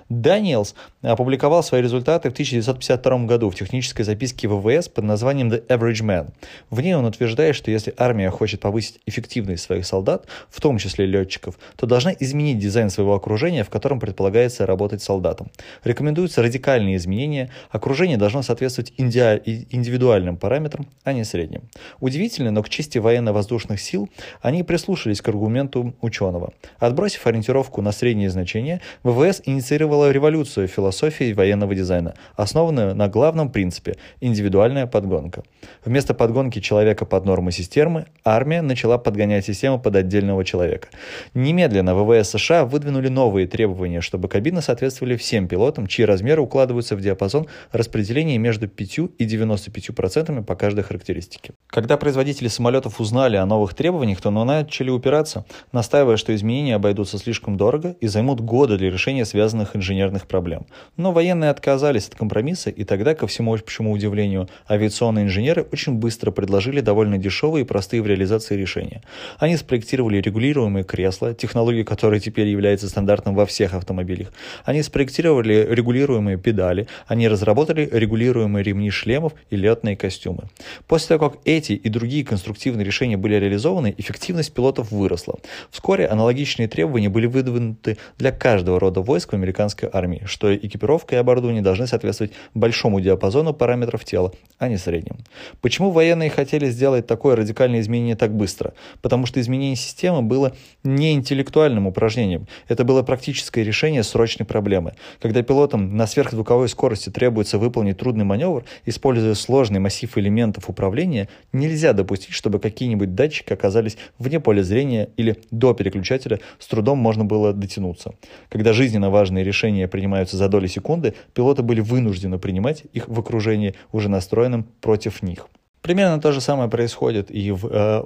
Даниэлс 0.09 0.73
опубликовал 1.01 1.63
свои 1.63 1.81
результаты 1.81 2.29
в 2.29 2.33
1952 2.33 3.25
году 3.25 3.49
в 3.49 3.55
технической 3.55 4.03
записке 4.03 4.47
ВВС 4.47 4.89
под 4.89 5.03
названием 5.03 5.51
The 5.51 5.65
Average 5.67 6.03
Man. 6.03 6.31
В 6.69 6.81
ней 6.81 6.95
он 6.95 7.05
утверждает, 7.05 7.55
что 7.55 7.69
если 7.69 7.93
армия 7.97 8.31
хочет 8.31 8.59
повысить 8.59 8.99
эффективность 9.05 9.63
своих 9.63 9.85
солдат, 9.85 10.25
в 10.49 10.59
том 10.61 10.79
числе 10.79 11.05
летчиков, 11.05 11.59
то 11.75 11.85
должна 11.85 12.11
изменить 12.19 12.57
дизайн 12.57 12.89
своего 12.89 13.13
окружения, 13.13 13.63
в 13.63 13.69
котором 13.69 13.99
предполагается 13.99 14.65
работать 14.65 15.03
солдатом. 15.03 15.51
Рекомендуются 15.83 16.41
радикальные 16.41 16.97
изменения, 16.97 17.51
окружение 17.69 18.17
должно 18.17 18.41
соответствовать 18.41 18.93
индивидуальным 18.97 20.37
параметрам, 20.37 20.87
а 21.03 21.13
не 21.13 21.23
средним. 21.23 21.63
Удивительно, 21.99 22.49
но 22.51 22.63
к 22.63 22.69
чести 22.69 22.97
военно-воздушных 22.97 23.79
сил 23.79 24.09
они 24.41 24.63
прислушались 24.63 25.21
к 25.21 25.27
аргументу 25.27 25.93
ученого. 26.01 26.53
Отбросив 26.79 27.27
ориентировку 27.31 27.81
на 27.81 27.91
средние 27.91 28.29
значения, 28.29 28.81
ВВС 29.03 29.41
инициировала 29.45 30.11
революцию 30.11 30.67
философии 30.67 31.33
военного 31.33 31.73
дизайна, 31.73 32.13
основанную 32.35 32.95
на 32.95 33.07
главном 33.07 33.49
принципе– 33.49 33.97
индивидуальная 34.21 34.85
подгонка. 34.85 35.43
Вместо 35.83 36.13
подгонки 36.13 36.59
человека 36.59 37.05
под 37.05 37.25
нормы 37.25 37.51
системы, 37.51 38.05
армия 38.23 38.61
начала 38.61 38.97
подгонять 38.97 39.45
систему 39.45 39.79
под 39.79 39.95
отдельного 39.95 40.45
человека. 40.45 40.89
Немедленно 41.33 41.95
ВВС 41.95 42.29
США 42.29 42.65
выдвинули 42.65 43.07
новые 43.07 43.47
требования, 43.47 44.01
чтобы 44.01 44.27
кабины 44.27 44.61
соответствовали 44.61 45.15
всем 45.15 45.47
пилотам, 45.47 45.87
чьи 45.87 46.05
размеры 46.05 46.41
укладываются 46.41 46.95
в 46.95 47.01
диапазон 47.01 47.47
распределения 47.71 48.37
между 48.37 48.67
5 48.67 48.97
и 49.17 49.25
95% 49.25 50.43
по 50.43 50.55
каждой 50.55 50.83
характеристике. 50.83 51.53
Когда 51.67 51.97
производители 51.97 52.47
самолетов 52.47 52.99
узнали 52.99 53.37
о 53.37 53.45
новых 53.45 53.73
требованиях, 53.73 54.19
то 54.21 54.29
начали 54.31 54.89
упираться, 54.89 55.45
настаивая, 55.71 56.17
что 56.17 56.35
изменения 56.35 56.75
обойдутся 56.75 57.17
слишком 57.21 57.57
дорого 57.57 57.95
и 58.01 58.07
займут 58.07 58.41
годы 58.41 58.77
для 58.77 58.89
решения 58.89 59.25
связанных 59.25 59.75
инженерных 59.75 60.27
проблем. 60.27 60.65
Но 60.97 61.11
военные 61.11 61.49
отказались 61.49 62.07
от 62.07 62.15
компромисса, 62.15 62.69
и 62.69 62.83
тогда, 62.83 63.15
ко 63.15 63.27
всему 63.27 63.53
общему 63.53 63.91
удивлению, 63.91 64.49
авиационные 64.69 65.25
инженеры 65.25 65.65
очень 65.71 65.93
быстро 65.93 66.31
предложили 66.31 66.81
довольно 66.81 67.17
дешевые 67.17 67.63
и 67.63 67.67
простые 67.67 68.01
в 68.01 68.07
реализации 68.07 68.55
решения. 68.55 69.03
Они 69.39 69.57
спроектировали 69.57 70.17
регулируемые 70.17 70.83
кресла, 70.83 71.33
технология 71.33 71.83
которой 71.83 72.19
теперь 72.19 72.47
является 72.47 72.89
стандартом 72.89 73.35
во 73.35 73.45
всех 73.45 73.73
автомобилях. 73.73 74.31
Они 74.65 74.81
спроектировали 74.81 75.67
регулируемые 75.69 76.37
педали, 76.37 76.87
они 77.07 77.27
разработали 77.27 77.87
регулируемые 77.91 78.63
ремни 78.63 78.89
шлемов 78.89 79.33
и 79.49 79.55
летные 79.55 79.95
костюмы. 79.95 80.43
После 80.87 81.09
того, 81.09 81.29
как 81.29 81.39
эти 81.45 81.73
и 81.73 81.89
другие 81.89 82.25
конструктивные 82.25 82.85
решения 82.85 83.17
были 83.17 83.35
реализованы, 83.35 83.93
эффективность 83.97 84.53
пилотов 84.53 84.91
выросла. 84.91 85.35
Вскоре 85.69 86.07
аналогичные 86.07 86.67
требования 86.67 87.09
были 87.11 87.27
выдвинуты 87.27 87.97
для 88.17 88.31
каждого 88.31 88.79
рода 88.79 89.01
войск 89.01 89.31
в 89.31 89.35
американской 89.35 89.89
армии, 89.91 90.23
что 90.25 90.55
экипировка 90.55 91.15
и 91.15 91.19
оборудование 91.19 91.61
должны 91.61 91.87
соответствовать 91.87 92.33
большому 92.53 92.99
диапазону 92.99 93.53
параметров 93.53 94.03
тела, 94.03 94.33
а 94.57 94.67
не 94.67 94.77
средним. 94.77 95.17
Почему 95.61 95.91
военные 95.91 96.29
хотели 96.29 96.69
сделать 96.69 97.05
такое 97.07 97.35
радикальное 97.35 97.81
изменение 97.81 98.15
так 98.15 98.33
быстро? 98.33 98.73
Потому 99.01 99.25
что 99.25 99.39
изменение 99.39 99.75
системы 99.75 100.21
было 100.21 100.53
не 100.83 101.13
интеллектуальным 101.13 101.87
упражнением, 101.87 102.47
это 102.67 102.83
было 102.83 103.03
практическое 103.03 103.63
решение 103.63 104.03
срочной 104.03 104.45
проблемы. 104.45 104.93
Когда 105.21 105.43
пилотам 105.43 105.95
на 105.95 106.07
сверхзвуковой 106.07 106.69
скорости 106.69 107.09
требуется 107.09 107.57
выполнить 107.57 107.97
трудный 107.97 108.23
маневр, 108.23 108.63
используя 108.85 109.35
сложный 109.35 109.79
массив 109.79 110.17
элементов 110.17 110.69
управления, 110.69 111.27
нельзя 111.53 111.93
допустить, 111.93 112.33
чтобы 112.33 112.59
какие-нибудь 112.59 113.15
датчики 113.15 113.53
оказались 113.53 113.97
вне 114.17 114.39
поля 114.39 114.63
зрения 114.63 115.09
или 115.17 115.37
до 115.51 115.73
переключателя 115.73 116.39
с 116.59 116.67
трудом 116.67 116.99
можно 117.01 117.25
было 117.25 117.53
дотянуться. 117.53 118.13
Когда 118.49 118.73
жизненно 118.73 119.09
важные 119.09 119.43
решения 119.43 119.87
принимаются 119.87 120.37
за 120.37 120.47
доли 120.47 120.67
секунды, 120.67 121.13
пилоты 121.33 121.63
были 121.63 121.81
вынуждены 121.81 122.39
принимать 122.39 122.83
их 122.93 123.09
в 123.09 123.19
окружении, 123.19 123.75
уже 123.91 124.09
настроенным 124.09 124.65
против 124.79 125.21
них. 125.21 125.47
Примерно 125.81 126.21
то 126.21 126.31
же 126.31 126.41
самое 126.41 126.69
происходит 126.69 127.31
и 127.31 127.51
в 127.51 127.65
э, 127.65 128.03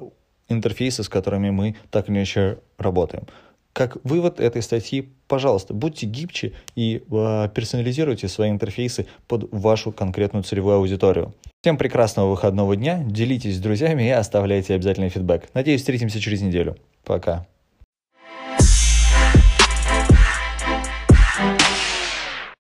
интерфейсы, 0.50 1.04
с 1.04 1.10
которыми 1.10 1.50
мы 1.50 1.76
так 1.92 2.10
или 2.10 2.18
иначе 2.18 2.58
работаем. 2.78 3.26
Как 3.74 3.98
вывод 4.06 4.40
этой 4.40 4.62
статьи, 4.62 5.10
пожалуйста, 5.28 5.74
будьте 5.74 6.06
гибче 6.06 6.54
и 6.76 7.04
э, 7.12 7.50
персонализируйте 7.54 8.30
свои 8.30 8.50
интерфейсы 8.50 9.06
под 9.28 9.52
вашу 9.52 9.92
конкретную 9.92 10.44
целевую 10.44 10.78
аудиторию. 10.78 11.34
Всем 11.62 11.78
прекрасного 11.78 12.30
выходного 12.30 12.76
дня, 12.78 13.04
делитесь 13.04 13.58
с 13.58 13.60
друзьями 13.60 14.04
и 14.04 14.10
оставляйте 14.10 14.76
обязательный 14.76 15.10
фидбэк. 15.10 15.50
Надеюсь, 15.54 15.82
встретимся 15.82 16.22
через 16.22 16.42
неделю. 16.42 16.78
Пока. 17.04 17.48